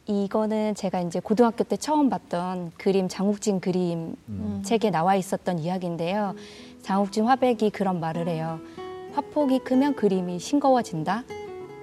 이거는 0.07 0.75
제가 0.75 1.01
이제 1.01 1.19
고등학교 1.19 1.63
때 1.63 1.77
처음 1.77 2.09
봤던 2.09 2.71
그림 2.77 3.07
장욱진 3.07 3.59
그림 3.59 4.15
음. 4.29 4.61
책에 4.65 4.89
나와 4.89 5.15
있었던 5.15 5.59
이야기인데요. 5.59 6.35
장욱진 6.81 7.25
화백이 7.25 7.69
그런 7.69 7.99
말을 7.99 8.27
해요. 8.27 8.59
화폭이 9.13 9.59
크면 9.59 9.95
그림이 9.95 10.39
싱거워진다. 10.39 11.23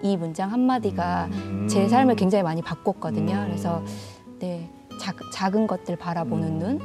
이 0.03 0.17
문장 0.17 0.53
한마디가 0.53 1.27
음. 1.27 1.69
제 1.69 1.89
삶을 1.89 2.17
굉장히 2.17 2.43
많이 2.43 2.63
바꿨거든요. 2.63 3.35
음. 3.35 3.47
그래서 3.47 3.85
네, 4.39 4.71
작, 5.01 5.17
작은 5.33 5.67
것들 5.67 5.97
바라보는 5.97 6.49
음. 6.49 6.59
눈, 6.59 6.81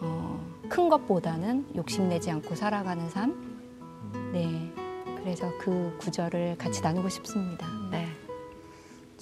어, 0.00 0.40
큰 0.68 0.88
것보다는 0.88 1.66
욕심내지 1.76 2.30
않고 2.30 2.54
살아가는 2.54 3.08
삶. 3.10 3.54
네, 4.32 4.48
그래서 5.18 5.50
그 5.58 5.96
구절을 6.00 6.56
같이 6.58 6.80
나누고 6.82 7.08
싶습니다. 7.08 7.66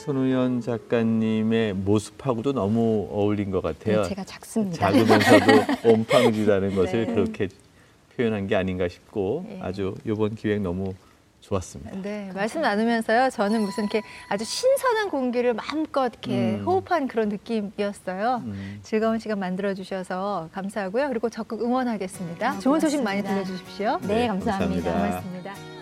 네. 0.02 0.06
손우연 0.06 0.60
작가님의 0.60 1.74
모습하고도 1.74 2.52
너무 2.52 3.08
어울린 3.10 3.50
것 3.50 3.62
같아요. 3.62 4.02
네, 4.02 4.08
제가 4.08 4.24
작습니다. 4.24 4.76
작으면서도 4.90 5.46
온팡지다는 5.88 6.74
것을 6.74 7.06
네. 7.06 7.14
그렇게 7.14 7.48
표현한 8.16 8.48
게 8.48 8.56
아닌가 8.56 8.88
싶고 8.88 9.46
네. 9.48 9.60
아주 9.62 9.94
이번 10.04 10.34
기획 10.34 10.60
너무 10.60 10.94
좋았습니다. 11.40 11.96
네, 12.02 12.30
말씀 12.34 12.60
나누면서요. 12.60 13.30
저는 13.30 13.62
무슨 13.62 13.84
이렇게 13.84 14.02
아주 14.28 14.44
신선한 14.44 15.10
공기를 15.10 15.54
마음껏 15.54 16.06
이렇게 16.06 16.56
음. 16.56 16.64
호흡한 16.64 17.08
그런 17.08 17.28
느낌이었어요. 17.28 18.42
음. 18.44 18.80
즐거운 18.82 19.18
시간 19.18 19.38
만들어 19.38 19.74
주셔서 19.74 20.48
감사하고요. 20.52 21.08
그리고 21.08 21.28
적극 21.30 21.62
응원하겠습니다. 21.62 22.58
좋은 22.60 22.80
소식 22.80 23.02
많이 23.02 23.22
고맙습니다. 23.22 23.46
들려 23.48 23.58
주십시오. 23.58 23.98
네, 24.02 24.06
네, 24.06 24.26
감사합니다. 24.28 24.92
감사합니다. 24.92 24.92
고맙습니다. 24.92 25.81